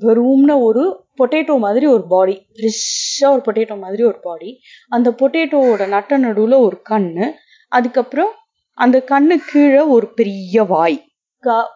வெறும்னு 0.00 0.54
ஒரு 0.60 0.82
பொட்டேட்டோ 1.18 1.54
மாதிரி 1.58 1.86
ஒரு 1.86 2.04
பாடி 2.06 2.34
ரிஷ்ஷா 2.62 3.28
ஒரு 3.34 3.42
பொட்டேட்டோ 3.46 3.78
மாதிரி 3.78 4.02
ஒரு 4.02 4.18
பாடி 4.22 4.50
அந்த 4.88 5.10
பொட்டேட்டோவோட 5.20 5.88
நட்ட 5.88 6.18
நடுவுல 6.18 6.58
ஒரு 6.58 6.78
கண்ணு. 6.90 7.26
அதுக்கப்புறம் 7.72 8.32
அந்த 8.78 9.04
கண்ணு 9.10 9.36
கீழே 9.50 9.82
ஒரு 9.94 10.06
பெரிய 10.12 10.64
வாய். 10.64 10.98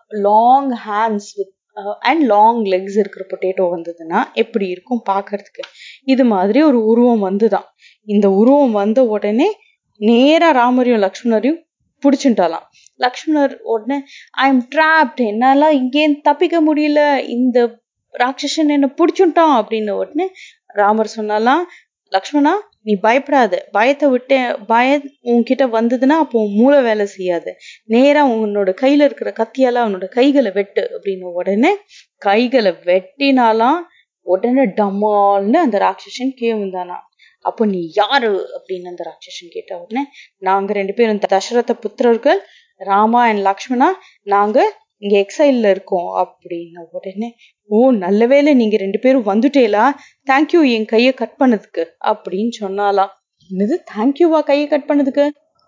Long 0.09 0.79
hands 0.89 1.31
with 1.35 1.53
and 2.01 2.23
long 2.23 2.65
legs 2.65 2.99
இருக்கிற 2.99 3.27
பொட்டேட்டோ 3.27 3.71
வந்ததுன்னா 3.77 4.25
எப்படி 4.33 4.69
இருக்கும் 4.69 5.03
பார்க்கறதுக்கு? 5.11 5.65
இது 6.05 6.25
மாதிரி 6.25 6.63
ஒரு 6.63 6.85
உருவம் 6.85 7.31
வந்துதான். 7.31 7.65
இந்த 8.05 8.31
உருவம் 8.31 8.71
வந்த 8.71 9.05
உடனே 9.05 9.57
நேராக 9.97 10.59
ராமரையும் 10.61 11.11
லக்ஷ்மணரையும் 11.11 11.69
பிடிச்சிட்டாலாம். 12.03 12.67
லக்ஷ்மணர் 12.99 13.59
உடனே 13.63 14.03
ஐ 14.31 14.49
எம் 14.49 14.69
ட்ராப்ட் 14.75 15.27
என்னால 15.27 15.75
இங்கேருந்து 15.75 16.21
தப்பிக்க 16.23 16.63
முடியல. 16.63 17.29
இந்த 17.29 17.81
ராட்சசன் 18.19 18.69
என்ன 18.69 18.95
பிடிச்சுட்டான். 18.97 19.63
அப்படின்னு 19.63 19.91
உடனே 19.91 20.31
ராமர் 20.67 21.13
சொன்னாலாம் 21.17 21.63
லக்ஷ்மணா 22.11 22.53
நீ 22.87 22.93
பயப்படாத. 23.01 23.69
பயத்தை 23.73 24.09
விட்டு 24.09 24.37
பய 24.67 25.01
உன்கிட்ட 25.23 25.65
வந்ததுன்னா 25.73 26.17
அப்போ 26.19 26.47
மூளை 26.51 26.83
வேலை 26.83 27.07
செய்யாது. 27.07 27.51
நேரா 27.85 28.27
உன்னோட 28.27 28.71
கையில 28.81 29.05
இருக்கிற 29.05 29.31
கத்தியால 29.31 29.83
அவனோட 29.85 30.09
கைகளை 30.09 30.51
வெட்டு 30.51 30.91
அப்படின்னு 30.93 31.33
உடனே 31.33 31.73
கைகளை 32.19 32.73
வெட்டினாலாம் 32.85 33.81
உடனே 34.27 34.65
டமால்னு 34.65 35.59
அந்த 35.59 35.79
ராட்சசன் 35.79 36.35
கீழே 36.35 36.97
அப்போ 37.45 37.65
நீ 37.65 37.91
யாரு 37.95 38.31
அப்படின்னு 38.57 38.89
அந்த 38.89 39.05
ராட்சசன் 39.05 39.53
கேட்ட 39.53 39.79
உடனே 39.81 40.03
நாங்க 40.39 40.73
ரெண்டு 40.73 40.95
பேரும் 40.95 41.23
தசரத 41.27 41.75
புத்திரர்கள் 41.75 42.41
ராமா 42.81 43.23
அண்ட் 43.25 43.43
லக்ஷ்மணா 43.47 43.89
நாங்க 44.23 44.59
இங்க 45.03 45.15
எக்ஸைல்ல 45.19 45.71
இருக்கோம் 45.71 46.11
அப்படின்ன 46.17 46.85
உடனே 46.91 47.29
ஓ 47.69 47.91
நல்ல 47.91 48.27
வேலை 48.27 48.55
நீங்க 48.55 48.77
ரெண்டு 48.77 48.99
பேரும் 48.99 49.27
வந்துட்டேலா? 49.27 49.85
தேங்க்யூ 50.31 50.63
என் 50.71 50.85
கையை 50.85 51.13
கட் 51.13 51.37
பண்ணதுக்கு 51.39 51.85
அப்படின்னு 52.05 52.53
சொன்னாலாம். 52.61 53.13
என்னது 53.51 53.77
தேங்க்யூவா 53.97 54.41
கையை 54.41 54.67
கட் 54.67 54.89
பண்ணதுக்கு? 54.89 55.25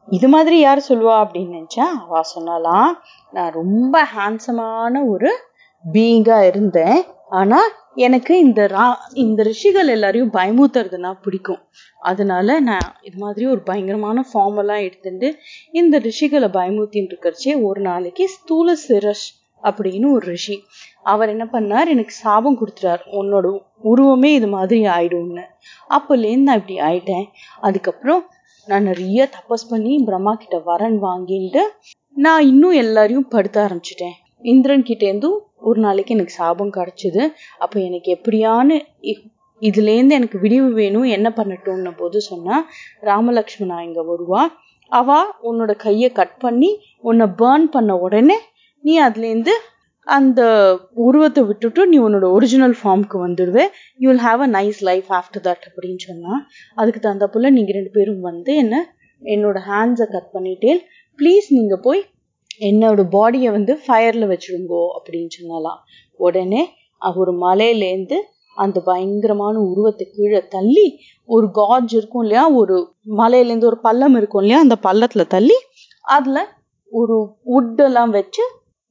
இது 0.09 0.29
மாதிரி 0.29 0.59
யார் 0.59 0.81
சொல்லுவா? 0.89 1.17
அப்படின்னு 1.25 1.57
நினைச்சா 1.59 1.87
அவ 2.03 2.21
சொன்னாலாம் 2.35 2.93
நான் 3.33 3.53
ரொம்ப 3.53 3.95
ஹேண்ட்ஸமான 4.17 5.05
ஒரு 5.07 5.31
பீயிங்கா 5.85 6.47
இருந்தேன். 6.47 7.03
ஆனா 7.33 7.59
எனக்கு 7.95 8.39
இந்த 8.39 8.61
ரா 8.67 8.87
இந்த 9.15 9.41
ரிஷிகள் 9.43 9.89
எல்லாரையும் 9.89 10.33
பயமுத்துறதுனா 10.33 11.11
பிடிக்கும். 11.23 11.63
அதனால 12.01 12.61
நான் 12.61 12.89
இது 13.03 13.19
மாதிரி 13.19 13.47
ஒரு 13.47 13.61
பயங்கரமான 13.61 14.25
ஃபார்ம் 14.29 14.59
எல்லாம் 14.59 14.83
எடுத்துட்டு 14.87 15.29
இந்த 15.73 15.99
ரிஷிகளை 15.99 16.49
பயமுத்தின்னு 16.59 17.13
இருக்கிறச்சே 17.13 17.63
ஒரு 17.63 17.81
நாளைக்கு 17.81 18.29
ஸ்தூல 18.29 18.75
சிரஷ் 18.89 19.27
அப்படின்னு 19.63 20.09
ஒரு 20.13 20.27
ரிஷி. 20.27 20.57
அவர் 21.03 21.29
என்ன 21.29 21.45
பண்ணார்? 21.53 21.93
எனக்கு 21.95 22.15
சாபம் 22.23 22.59
கொடுத்துட்டார். 22.61 23.03
உன்னோட 23.13 23.47
உருவமே 23.83 24.33
இது 24.33 24.49
மாதிரி 24.49 24.81
ஆயிடும்னு. 24.87 25.45
அப்போலேருந்து 25.89 26.49
நான் 26.49 26.63
இப்படி 26.63 26.79
ஆயிட்டேன். 26.81 27.27
அதுக்கப்புறம் 27.61 28.23
நான் 28.69 28.83
நிறைய 28.83 29.29
தபஸ் 29.37 29.69
பண்ணி 29.71 29.95
பிரம்மா 30.05 30.35
கிட்ட 30.35 30.59
வரன் 30.59 30.99
வாங்கிட்டு 31.03 31.63
நான் 32.17 32.47
இன்னும் 32.47 32.77
எல்லாரையும் 32.85 33.29
படுத்த 33.29 33.57
ஆரம்பிச்சிட்டேன். 33.67 34.17
இந்திரன் 34.45 34.89
கிட்டேருந்தும் 34.89 35.39
ஒரு 35.61 35.79
நாளைக்கு 35.81 36.15
எனக்கு 36.15 36.35
சாபம் 36.37 36.73
கிடச்சிது. 36.77 37.23
அப்போ 37.59 37.77
எனக்கு 37.81 38.09
எப்படியானு 38.17 38.77
இதுலேருந்து 39.63 40.15
எனக்கு 40.15 40.37
விடிவு 40.39 40.69
வேணும் 40.73 41.09
என்ன 41.09 41.29
பண்ணட்டும்ன 41.37 41.91
போது 41.97 42.21
சொன்னால் 42.21 42.65
ராமலக்ஷ்மணா 43.03 43.77
இங்கே 43.81 44.05
வருவா. 44.09 44.43
அவ 44.93 45.11
உன்னோட 45.43 45.73
கையை 45.77 46.09
கட் 46.13 46.39
பண்ணி 46.39 46.71
உன்னை 47.01 47.27
பேர்ன் 47.39 47.67
பண்ண 47.67 47.93
உடனே 47.97 48.39
நீ 48.85 48.95
அதுலேருந்து 49.01 49.55
அந்த 50.07 50.41
உருவத்தை 50.95 51.43
விட்டுட்டு 51.45 51.83
நீ 51.87 51.99
உன்னோட 51.99 52.27
ஒரிஜினல் 52.33 52.77
ஃபார்முக்கு 52.81 53.19
வந்துடுவே 53.27 53.65
you 53.99 54.07
will 54.11 54.25
have 54.27 54.41
a 54.41 54.49
nice 54.59 54.81
life 54.83 55.11
after 55.13 55.45
that 55.45 55.67
அப்படின்னு 55.69 56.03
சொன்னால் 56.07 56.41
அதுக்கு 56.77 57.01
தகுந்த 57.01 57.27
போல 57.27 57.51
ரெண்டு 57.51 57.93
பேரும் 57.93 58.21
வந்து 58.21 58.55
என்ன 58.57 58.81
என்னோட 59.23 59.59
ஹேண்ட்ஸை 59.69 60.07
கட் 60.07 60.33
பண்ணிட்டே 60.35 60.75
ப்ளீஸ் 61.19 61.47
நீங்கள் 61.51 61.83
போய் 61.83 62.03
என்னோட 62.61 63.07
பாடியை 63.13 63.51
வந்து 63.51 63.79
ஃபயர்ல 63.87 64.27
வச்சுடுங்கோ 64.27 64.87
அப்படின்னு 65.03 65.29
சொன்னாலாம். 65.43 65.79
உடனே 66.17 66.71
ஒரு 67.17 67.33
மலையிலேருந்து 67.41 68.15
அந்த 68.57 68.81
பயங்கரமான 68.81 69.59
உருவத்தை 69.59 70.09
கீழே 70.13 70.43
தள்ளி 70.49 70.99
ஒரு 71.25 71.51
காஜ் 71.55 71.95
இருக்கும் 71.95 72.23
இல்லையா 72.23 72.51
ஒரு 72.51 72.95
மலையிலேருந்து 73.09 73.65
ஒரு 73.65 73.79
பள்ளம் 73.81 74.17
இருக்கும் 74.17 74.43
இல்லையா 74.43 74.63
அந்த 74.63 74.77
பள்ளத்துல 74.83 75.27
தள்ளி 75.27 75.55
அதுல 76.03 76.49
ஒரு 76.91 77.37
உட்டெல்லாம் 77.47 78.11
வச்சு 78.11 78.43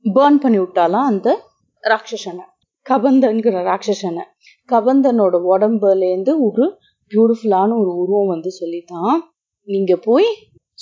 பேர்ன் 0.03 0.39
பண்ணி 0.39 0.59
விட்டாலாம் 0.59 1.05
அந்த 1.05 1.39
ராட்சசனை. 1.83 2.45
கபந்தன்கிற 2.89 3.57
ராட்சசனை. 3.69 4.23
கபந்தனோட 4.71 5.35
உடம்புலேருந்து 5.53 6.35
ஒரு 6.39 6.77
பியூட்டிஃபுல்லான 7.11 7.71
ஒரு 7.79 7.95
உருவம் 7.95 8.27
வந்து 8.27 8.51
சொல்லித்தான். 8.51 9.33
நீங்க 9.63 9.99
போய் 10.03 10.25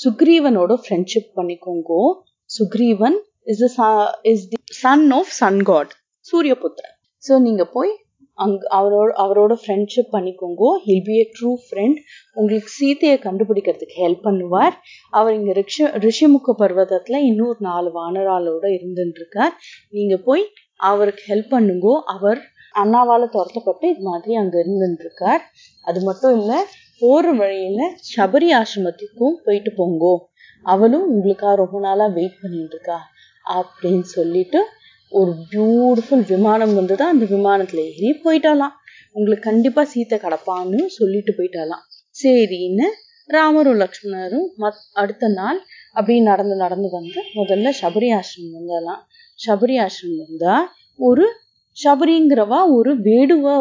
சுக்ரீவனோட 0.03 0.75
friendship 0.83 1.31
பண்ணிக்கோங்கோ. 1.36 2.21
Sugreevan 2.50 3.18
is 3.48 3.63
is 4.32 4.46
the 4.51 4.60
son 4.75 5.08
of 5.12 5.34
sun 5.39 5.60
god 5.63 5.91
சூரியபுத்திரன் 6.25 6.96
so 7.24 7.34
நீங்க 7.39 7.63
போய் 7.74 7.91
அங் 8.38 8.56
அவரோட 8.77 9.10
அவரோட 9.24 9.53
friendship 9.62 10.12
பண்ணிக்கோங்கோ. 10.13 10.70
He'll 10.86 11.03
be 11.08 11.15
a 11.15 11.25
true 11.38 11.50
friend 11.63 11.98
உங்களுக்கு 12.36 12.72
சீத்தையை 12.77 13.18
கண்டுபிடிக்கிறதுக்கு 13.25 13.98
ஹெல்ப் 14.03 14.24
பண்ணுவார். 14.27 14.75
அவர் 15.13 15.34
இங்க 15.34 15.53
ரிஷ 15.60 15.89
ரிஷிமுக 16.06 16.56
பர்வதத்துல 16.62 17.20
இன்னொரு 17.29 17.60
நாலு 17.68 17.89
வானராலோட 17.98 18.65
இருந்துட்டு 18.77 19.20
இருக்கார் 19.22 19.53
நீங்க 19.91 20.18
போய் 20.27 20.44
அவருக்கு 20.84 21.24
ஹெல்ப் 21.32 21.51
பண்ணுங்கோ. 21.51 21.96
அவர் 22.15 22.39
அண்ணாவால 22.75 23.27
துரத்தப்பட்டு 23.36 23.86
இது 23.94 24.03
மாதிரி 24.10 24.34
அங்க 24.41 24.56
இருந்துட்டு 24.63 25.06
இருக்கார் 25.06 25.44
அது 25.86 26.01
மட்டும் 26.03 26.36
இல்ல 26.39 26.53
போற 27.01 27.25
வழியில 27.39 27.82
சபரி 28.10 28.50
ஆசிரமத்துக்கும் 28.58 29.38
போயிட்டு 29.46 29.74
போங்கோ. 29.77 30.13
அவளும் 30.66 31.08
உங்களுக்காக 31.10 31.54
ரொம்ப 31.56 31.78
நாளா 31.80 32.06
வெயிட் 32.10 32.42
பண்ணிட்டு 32.42 32.75
இருக்கா 32.75 32.98
அப்படின்னு 33.46 34.08
சொல்லிட்டு 34.12 34.60
ஒரு 35.12 35.32
பியூட்டிஃபுல் 35.51 36.25
விமானம் 36.30 36.74
வந்ததா 36.75 37.06
அந்த 37.10 37.25
விமானத்துல 37.30 37.84
ஏறி 37.92 38.10
போயிட்டாலாம் 38.25 38.75
உங்களுக்கு 39.16 39.46
கண்டிப்பா 39.46 39.84
சீத்தை 39.92 40.18
கிடப்பான்னு 40.18 40.82
சொல்லிட்டு 40.96 41.32
போயிட்டாலாம் 41.38 41.86
சரின்னு 42.16 42.88
ராமரும் 43.30 43.80
லக்ஷ்மணரும் 43.80 44.48
மத் 44.58 44.84
அடுத்த 44.94 45.25
நாள் 45.32 45.60
அப்படியே 45.94 46.22
நடந்து 46.22 46.56
நடந்து 46.56 46.88
வந்து 46.89 47.22
முதல்ல 47.36 47.72
சபரி 47.82 48.10
ஆசிரமம் 48.13 48.56
வந்தாலாம் 48.60 49.01
சபரி 49.39 49.75
ஆசிரமம் 49.80 50.24
வந்தா 50.24 50.56
ஒரு 51.00 51.25
சபரிங்கிறவா 51.78 52.60
ஒரு 52.78 52.92
வேடுவ 53.01 53.56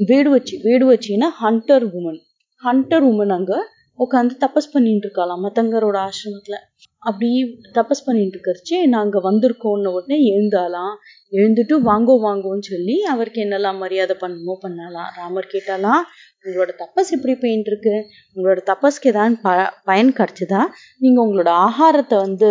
வேடுவச்சி 0.00 0.54
வேடுவச்சின்னா 0.64 1.28
ஹண்டர் 1.40 1.86
உமன் 1.90 2.20
ஹண்டர் 2.62 3.04
உமன் 3.04 3.34
அங்க 3.34 3.54
உட்காந்து 3.98 4.34
தபஸ் 4.44 4.72
பண்ணிட்டு 4.72 5.06
இருக்காளாம் 5.08 5.42
மத்தங்கரோட 5.46 5.96
ஆசிரமத்துல. 6.06 6.56
அப்படி 6.98 7.28
தபஸ் 7.74 8.04
பண்ணிட்டு 8.04 8.36
இருக்கறச்சு 8.38 8.76
நாங்க 8.88 9.20
வந்திருக்கோம்னு 9.20 9.92
உடனே 9.96 10.18
எழுந்தாலாம். 10.34 10.94
எழுந்துட்டு 11.32 11.74
வாங்கோ 11.90 12.14
வாங்கோன்னு 12.26 12.64
சொல்லி 12.70 12.96
அவருக்கு 13.02 13.40
என்னெல்லாம் 13.44 13.78
மரியாதை 13.78 14.16
பண்ணணுமோ 14.20 14.56
பண்ணலாம். 14.60 15.10
ராமர் 15.16 15.52
கேட்டாலாம் 15.52 16.02
உங்களோட 16.46 16.72
தபஸ் 16.82 17.12
எப்படி 17.16 17.34
போயிட்டு 17.34 17.70
இருக்கு? 17.70 17.94
உங்களோட 18.36 18.62
தபஸ்க்கு 18.72 19.10
ஏதாவது 19.12 19.36
ப 19.42 19.50
பயன் 19.84 20.12
கிடைச்சதா? 20.12 20.62
நீங்க 20.98 21.20
உங்களோட 21.26 21.52
ஆகாரத்தை 21.66 22.16
வந்து 22.16 22.50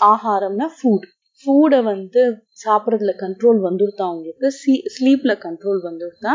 ஆகாரம்னா 0.00 0.68
ஃபுட் 0.76 1.06
ஃபுட்டை 1.44 1.78
வந்து 1.84 2.20
சாப்பிட்றதுல 2.62 3.12
கண்ட்ரோல் 3.22 3.58
வந்துருத்தா 3.64 4.04
அவங்களுக்கு 4.10 4.46
ஸ்லீப்ல 4.94 5.32
control 5.44 5.80
வந்துருத்தா? 5.86 6.32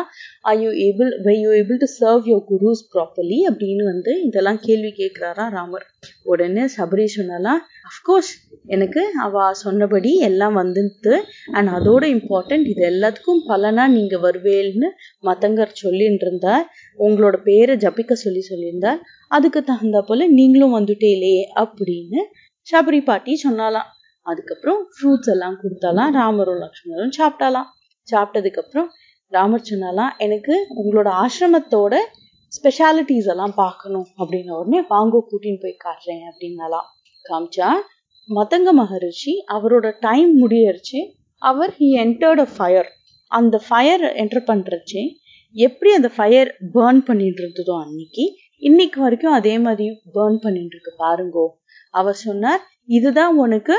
I 0.52 0.54
you 0.64 0.72
able 0.88 1.12
why 1.26 1.36
you 1.44 1.50
able 1.60 1.80
to 1.84 1.88
serve 2.00 2.26
your 2.32 2.44
gurus 2.52 2.84
properly 2.94 3.40
அப்படின்னு 3.50 3.84
வந்து 3.92 4.14
இதெல்லாம் 4.28 4.60
கேள்வி 4.66 4.92
கேட்கிறாரா 5.00 5.46
ராமர். 5.58 5.86
உடனே 6.32 6.64
சபரி 6.78 7.06
சொன்னாலாம் 7.18 7.62
அஃப்கோர்ஸ் 7.90 8.32
எனக்கு 8.76 9.04
அவ 9.26 9.46
சொன்னபடி 9.64 10.12
எல்லாம் 10.30 10.58
வந்துட்டு 10.62 11.14
அண்ட் 11.58 11.72
அதோட 11.78 12.04
இம்பார்ட்டன்ட் 12.16 12.68
இது 12.74 12.84
எல்லாத்துக்கும் 12.92 13.42
பலனா 13.52 13.86
நீங்க 13.98 14.18
வருவேல்னு 14.28 14.90
மத்தங்கர் 15.30 15.80
சொல்லிட்டு 15.84 16.28
இருந்தார் 16.28 16.66
உங்களோட 17.00 17.38
பேரை 17.48 17.76
ஜபிக்க 17.86 18.14
சொல்லி 18.26 18.44
சொல்லியிருந்தார். 18.52 19.00
அதுக்கு 19.38 19.62
தகுந்த 19.64 20.02
போல 20.02 20.28
நீங்களும் 20.40 20.78
வந்துட்டேலே 20.80 21.36
அப்படின்னு 21.64 22.22
சபரி 22.68 23.02
பாட்டி 23.04 23.34
சொன்னாலாம் 23.48 23.90
அதுக்கப்புறம் 24.26 24.80
ஃப்ரூட்ஸ் 24.94 25.32
எல்லாம் 25.34 25.58
கொடுத்தாலாம். 25.62 26.12
ராமரும் 26.12 26.62
லக்ஷ்மணரும் 26.66 27.16
சாப்பிட்டாலாம். 27.20 27.70
சாப்பிட்டதுக்கப்புறம் 28.08 28.90
ராமர் 29.32 29.68
சொன்னாலாம் 29.70 30.14
எனக்கு 30.26 30.54
உங்களோட 30.80 31.10
ஆசிரமத்தோட 31.24 31.96
ஸ்பெஷாலிட்டிஸ் 32.52 33.30
எல்லாம் 33.34 33.56
பார்க்கணும். 33.56 34.08
அப்படின்னு 34.20 34.52
உடனே 34.60 34.80
வாங்கோ 34.94 35.20
கூட்டின்னு 35.30 35.62
போய் 35.64 35.84
காட்டுறேன் 35.86 36.24
அப்படின்னாலாம். 36.30 36.88
காமிச்சா 37.26 37.70
மதங்க 38.30 38.70
மகரிஷி 38.74 39.34
அவரோட 39.56 39.88
டைம் 40.00 40.32
முடியறிச்சு 40.42 41.00
அவர் 41.42 41.72
ஹி 41.78 41.88
என்டர்ட் 42.04 42.42
அ 42.42 42.48
ஃபயர் 42.56 42.90
அந்த 43.32 43.56
ஃபயர் 43.68 44.04
என்டர் 44.22 44.48
பண்றச்சு 44.50 45.02
எப்படி 45.56 45.90
அந்த 45.96 46.10
ஃபயர் 46.16 46.50
பேர்ன் 46.76 47.02
பண்ணிட்டு 47.08 47.42
இருந்ததோ 47.44 47.76
அன்னைக்கு 47.84 48.26
இன்னைக்கு 48.62 49.00
வரைக்கும் 49.02 49.36
அதே 49.40 49.54
மாதிரி 49.60 49.86
பேர்ன் 50.16 50.40
பண்ணிட்டு 50.44 50.76
இருக்கு 50.76 50.94
பாருங்கோ. 51.04 51.46
அவர் 51.94 52.18
சொன்னார் 52.26 52.62
இதுதான் 52.90 53.36
உனக்கு 53.38 53.76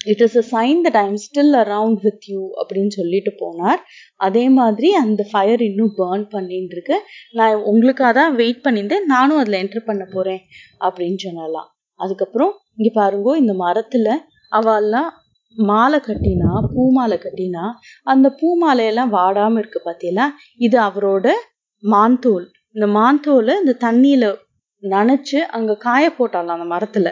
it 0.00 0.22
is 0.26 0.36
a 0.40 0.44
sign 0.52 0.78
that 0.86 0.98
I 1.00 1.04
am 1.08 1.20
still 1.24 1.54
around 1.62 2.00
with 2.06 2.26
you 2.32 2.42
அப்படின்னு 2.60 2.92
சொல்லிட்டு 2.98 3.32
போனார். 3.42 3.80
அதே 4.20 4.44
மாதிரி 4.58 4.90
அந்த 5.02 5.22
ஃபயர் 5.30 5.62
இன்னும் 5.68 5.94
பேர்ன் 5.98 6.24
பண்ணிட்டு 6.34 6.76
இருக்கு. 6.76 6.96
நான் 7.38 7.64
உங்களுக்காக 7.72 8.12
தான் 8.20 8.36
வெயிட் 8.40 8.64
பண்ணியிருந்தேன். 8.66 9.06
நானும் 9.14 9.40
அதில் 9.42 9.60
என்டர் 9.62 9.88
பண்ண 9.90 10.04
போகிறேன் 10.14 10.42
அப்படின்னு 10.86 11.20
சொன்னலாம். 11.26 11.68
அதுக்கப்புறம் 12.00 12.52
இங்கே 12.78 12.92
பாருங்க 13.00 13.30
இந்த 13.42 13.54
மரத்தில் 13.64 14.12
அவெல்லாம் 14.52 15.10
மாலை 15.56 15.98
கட்டினா 16.00 16.50
பூ 16.72 16.82
மாலை 16.96 17.16
கட்டினா 17.22 17.64
அந்த 18.12 18.26
பூ 18.40 18.48
மாலையெல்லாம் 18.62 19.10
வாடாமல் 19.16 19.60
இருக்கு 19.62 19.80
பார்த்தீங்களா 19.86 20.26
இது 20.66 20.76
அவரோட 20.88 21.26
மான்தோல் 21.82 22.46
இந்த 22.76 22.86
மான்தோலை 22.98 23.54
இந்த 23.62 23.74
தண்ணியில் 23.84 24.28
நனைச்சு 24.82 25.38
அங்கே 25.56 25.74
காய 25.86 26.04
போட்டாலாம் 26.18 26.56
அந்த 26.58 26.68
மரத்தில். 26.74 27.10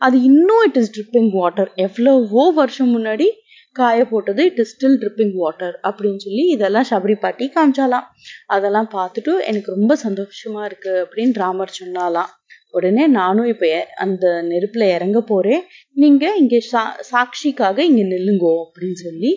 அது 0.00 0.16
இன்னும் 0.30 0.62
இட் 0.68 0.78
இஸ் 0.80 0.92
ட்ரிப்பிங் 0.96 1.30
வாட்டர் 1.38 1.70
எவ்வளவோ 1.86 2.44
வருஷம் 2.58 2.92
முன்னாடி 2.96 3.28
காய 3.78 3.98
போட்டது 4.12 4.42
it 4.50 4.60
is 4.62 4.72
still 4.74 4.96
dripping 5.02 5.34
water 5.40 5.74
அப்படின்னு 5.88 6.20
சொல்லி 6.24 6.44
இதெல்லாம் 6.54 6.88
சபரி 6.90 7.14
பாட்டி 7.24 7.46
காமிச்சாலாம். 7.56 8.06
அதெல்லாம் 8.54 8.88
பார்த்துட்டு 8.96 9.32
எனக்கு 9.50 9.68
ரொம்ப 9.76 9.96
சந்தோஷமா 10.06 10.62
இருக்கு 10.68 10.92
அப்படின்னு 11.02 11.42
ராமர் 11.44 11.78
சொன்னாலாம். 11.80 12.30
உடனே 12.76 13.04
நானும் 13.18 13.48
இப்ப 13.52 13.68
அந்த 14.04 14.26
நெருப்புல 14.50 14.84
இறங்க 14.96 15.20
போறேன். 15.22 15.62
நீங்க 16.02 16.24
இங்க 16.42 16.56
சாட்சிக்காக 17.12 17.78
இங்க 17.90 18.02
நில்லுங்கோ 18.14 18.54
அப்படின்னு 18.64 18.98
சொல்லி 19.06 19.30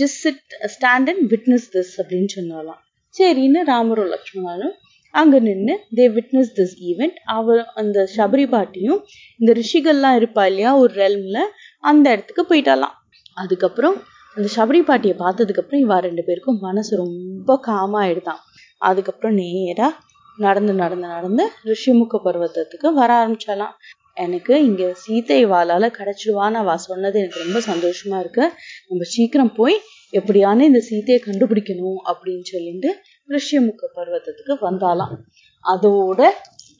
just 0.00 0.20
sit 0.24 0.56
stand 0.74 1.10
and 1.12 1.24
witness 1.32 1.68
this 1.76 1.94
அப்படின்னு 2.02 2.30
சொன்னாலாம். 2.38 2.80
சரின்னு 3.14 3.60
ராமரும் 3.72 4.12
லக்ஷ்மணனும் 4.14 4.74
அங்க 5.14 5.38
நின்று 5.38 5.74
தே 5.96 6.04
விட்னஸ் 6.14 6.52
திஸ் 6.56 6.74
ஈவெண்ட் 6.90 7.18
அவர் 7.24 7.60
அந்த 7.74 8.08
சபரி 8.16 8.48
பாட்டியும் 8.48 9.00
இந்த 9.40 9.52
ரிஷிகள்லாம் 9.52 10.16
இருப்பா 10.18 10.44
இல்லையா 10.46 10.76
ஒரு 10.76 10.94
ரெல்ம்ல 10.94 11.38
அந்த 11.80 12.10
இடத்துக்கு 12.10 12.44
போயிட்டாலாம் 12.50 12.94
அதுக்கப்புறம் 13.32 13.96
அந்த 14.36 14.48
சபரி 14.56 14.84
பாட்டியை 14.84 15.16
பார்த்ததுக்கப்புறம் 15.18 15.82
இவா 15.84 15.98
ரெண்டு 15.98 16.22
பேருக்கும் 16.24 16.58
மனசு 16.58 16.96
ரொம்ப 16.96 17.60
காமாயிடுதான் 17.66 18.40
அதுக்கப்புறம் 18.78 19.34
நேரா 19.34 19.88
நடந்து 20.38 20.72
நடந்து 20.74 21.06
நடந்து 21.06 21.44
ரிஷிமுக 21.64 22.18
பர்வத்தத்துக்கு 22.24 22.88
வர 22.92 23.10
ஆரம்பிச்சாலாம் 23.14 23.74
எனக்கு 24.16 24.64
இங்க 24.64 24.94
சீத்தை 25.02 25.38
வாளால் 25.46 25.94
கிடைச்சிடுவான்னு 25.98 26.60
அவ 26.60 26.76
சொன்னது 26.76 27.18
எனக்கு 27.18 27.44
ரொம்ப 27.44 27.60
சந்தோஷமா 27.66 28.18
இருக்கு. 28.20 28.44
நம்ம 28.88 29.04
சீக்கிரம் 29.04 29.52
போய் 29.54 29.76
எப்படியான 30.12 30.60
இந்த 30.60 30.82
சீத்தையை 30.90 31.20
கண்டுபிடிக்கணும் 31.26 32.00
அப்படின்னு 32.10 32.44
சொல்லிட்டு 32.44 32.90
ரிஷிமுக 33.28 33.84
பர்வத்தத்துக்கு 33.94 34.56
வந்தாலாம். 34.60 35.14
அதோட 35.64 36.30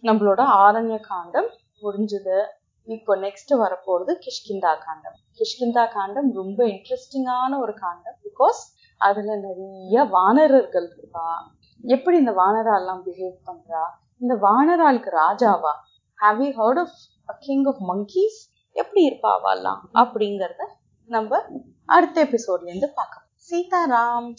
நம்மளோட 0.03 0.43
ஆரண்ய 0.59 1.01
காண்டம் 1.01 1.51
முடிஞ்சது. 1.83 2.47
இப்போ 2.85 3.17
நெக்ஸ்ட் 3.17 3.55
வரப்போறது 3.55 4.17
கிஷ்கிந்தா 4.25 4.77
காண்டம். 4.85 5.17
கிஷ்கிந்தா 5.39 5.93
காண்டம் 5.93 6.35
ரொம்ப 6.35 6.65
இன்ட்ரெஸ்டிங்கான 6.65 7.61
ஒரு 7.61 7.75
காண்டம். 7.75 8.15
பிகாஸ் 8.25 8.61
அதுல 8.97 9.37
நிறைய 9.37 10.03
வானரர்கள் 10.05 10.93
இருக்கா? 10.97 11.55
எப்படி 11.83 12.19
இந்த 12.19 12.31
வானரால்லாம் 12.31 13.01
பிஹேவ் 13.07 13.37
பண்றா? 13.47 13.85
இந்த 14.19 14.35
வானராளுக்கு 14.35 15.11
ராஜாவா? 15.17 15.73
Have 16.21 16.39
you 16.39 16.51
heard 16.51 16.79
of 16.79 17.37
king 17.39 17.65
of 17.65 17.83
monkeys 17.89 18.53
எப்படி 18.73 19.09
இருப்பாவாலாம் 19.09 19.81
அப்படிங்கறத 19.95 20.67
நம்ம 21.07 21.43
அடுத்த 21.85 22.25
எபிசோட்ல 22.25 22.67
இருந்து 22.67 22.93
பார்க்கலாம். 22.95 23.29
சீதாராம். 23.51 24.35